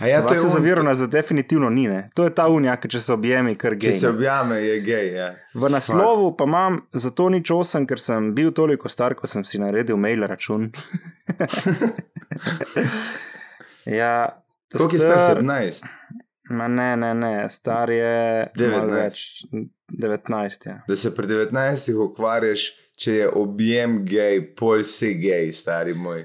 [0.00, 1.86] uh, ja, da se zavirano, da definitivno ni.
[1.88, 2.10] Ne?
[2.14, 3.92] To je ta unija, ki če se objemi, kar gej.
[3.92, 5.12] Če se objame, je gej.
[5.14, 5.28] Ja.
[5.54, 9.62] V naslovu pa imam zato nič osem, ker sem bil toliko star, ko sem si
[9.62, 10.66] naredil mail račun.
[14.00, 15.86] ja, Koliko je star 17?
[16.50, 19.68] Ma ne, ne, ne, star je 19.
[19.88, 20.80] 19 ja.
[20.88, 22.66] Da se pri 19 ukvarjaš,
[22.98, 26.24] če je objem gej, pol si gej, stari moj.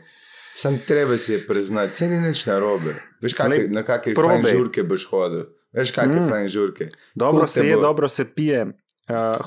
[0.54, 2.96] Sam treba si je priznati, se ni nič na robe.
[3.22, 5.46] Veš, kak, Lej, na kakšne fajn žurke boš hodil.
[5.74, 6.30] Veš, kakšne mm.
[6.30, 6.90] fajn žurke.
[7.16, 7.82] Dobro se je, bo...
[7.82, 8.66] dobro se pije.
[8.66, 8.72] Uh,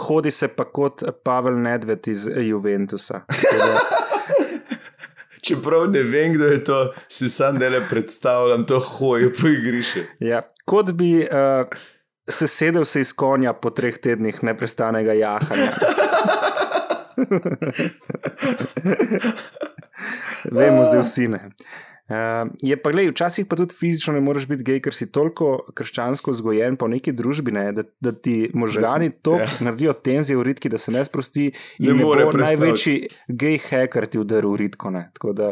[0.07, 3.21] hodi se pa kot Pavel Nedved iz Juventusa.
[5.45, 10.01] Čeprav ne vem, kdo je to, si sam dele predstavljam, to hojo po igrišču.
[10.21, 11.29] Ja, kot bi uh,
[12.29, 15.73] se sedel se iz konja po treh tednih neprestanega jahanja.
[20.51, 21.51] Vemo, zdaj vsi ne.
[22.05, 25.63] Uh, je pa, gledaj, včasih pa tudi fizično ne moreš biti gej, ker si toliko
[25.73, 29.47] krščansko vzgojen po neki družbi, ne, da, da ti možgani to ja.
[29.65, 31.47] naredijo tenzije v ritki, da se ne sprosti.
[31.81, 32.97] Ne more biti največji
[33.41, 34.93] gej hacker ti udar v ritko.
[34.93, 35.07] Ne.
[35.17, 35.51] Tako da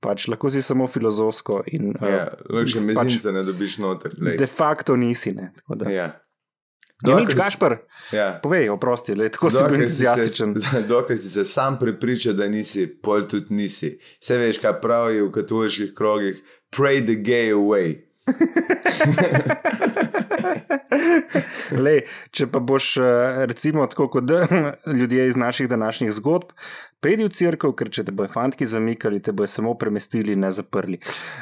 [0.00, 1.60] pač lahko si samo filozofsko.
[1.76, 4.16] In, ja, uh, že mezince pač, ne dobiš noter.
[4.16, 4.40] Lej.
[4.40, 5.36] De facto nisi.
[5.36, 5.52] Ne,
[5.92, 6.08] ja.
[7.06, 7.76] Je nič, Gašpr.
[8.12, 8.40] Ja.
[8.42, 10.54] Povej, oprosti, le, tako si bil entuzijastičen.
[10.92, 13.98] Dokaj si se sam prepričal, da nisi, pol tudi nisi.
[14.20, 18.02] Vse veš, kaj pravijo v katoliških krogih, pray the gay away.
[21.84, 24.30] Lej, če pa boš, eh, recimo, tako kot
[24.98, 26.52] ljudje iz naših današnjih zgodb,
[27.02, 31.00] pedi v crkvu, ker če te bojo fantki zamikali, te bojo samo premestili, ne zaprli.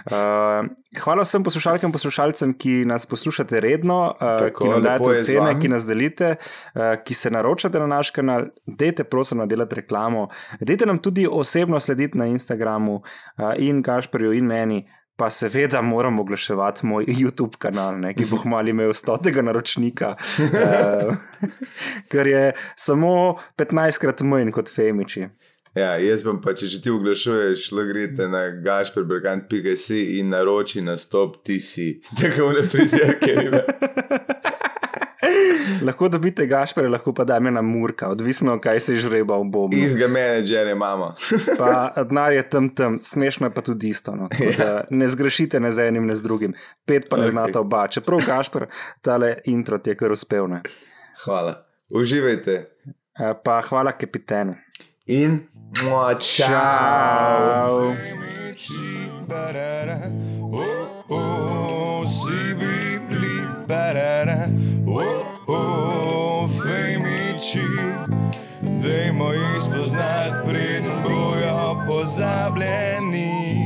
[0.09, 0.71] Uh,
[1.03, 5.53] hvala vsem poslušalkam in poslušalcem, ki nas poslušate redno, uh, tako, ki nam dajete ocene,
[5.61, 8.49] ki nas delite, uh, ki se naročate na naš kanal.
[8.65, 10.29] Dajte, prosim, nadelati reklamo.
[10.65, 14.81] Dajte nam tudi osebno slediti na Instagramu uh, in Gašporju in meni
[15.21, 21.17] pa seveda moram oglaševati moj YouTube kanal, ne, ki bo malo imel stotega naročnika, uh,
[22.13, 22.45] ker je
[22.77, 25.27] samo 15krat manj kot Femiči.
[25.77, 30.97] Ja, jaz bom pa, če že ti oglašuješ, lahko greš na gašperbergant.si in naroči na
[30.97, 31.91] stop, ti si,
[32.21, 33.37] tako ne frizerke.
[35.83, 39.77] Lahko dobite gašpere, lahko pa dajme na murka, odvisno, kaj se žreba v bobu.
[39.77, 41.15] Izga menedžerja imamo.
[41.61, 44.15] pa denar je tam tam, smešno je pa tudi isto.
[44.17, 44.29] No.
[44.59, 44.85] Ja.
[44.91, 46.55] Ne zgrešite ne z enim, ne z drugim.
[46.85, 47.31] Pet pa ne okay.
[47.31, 47.89] znate oba.
[47.89, 48.67] Čeprav gašper,
[49.01, 50.49] tale intro ti je kar uspel.
[50.49, 50.63] Ne.
[51.25, 51.63] Hvala.
[51.91, 52.55] Uživajte.
[53.19, 54.55] E, pa hvala kapitenu.
[55.07, 55.41] In
[55.83, 56.51] močao.
[60.53, 62.90] Oh, oh, si
[63.71, 64.51] ba-da-da.
[64.87, 67.63] Oh, oh, fame priči.
[68.83, 73.60] Dajmo jih spoznati, preden bojo pozabljeni.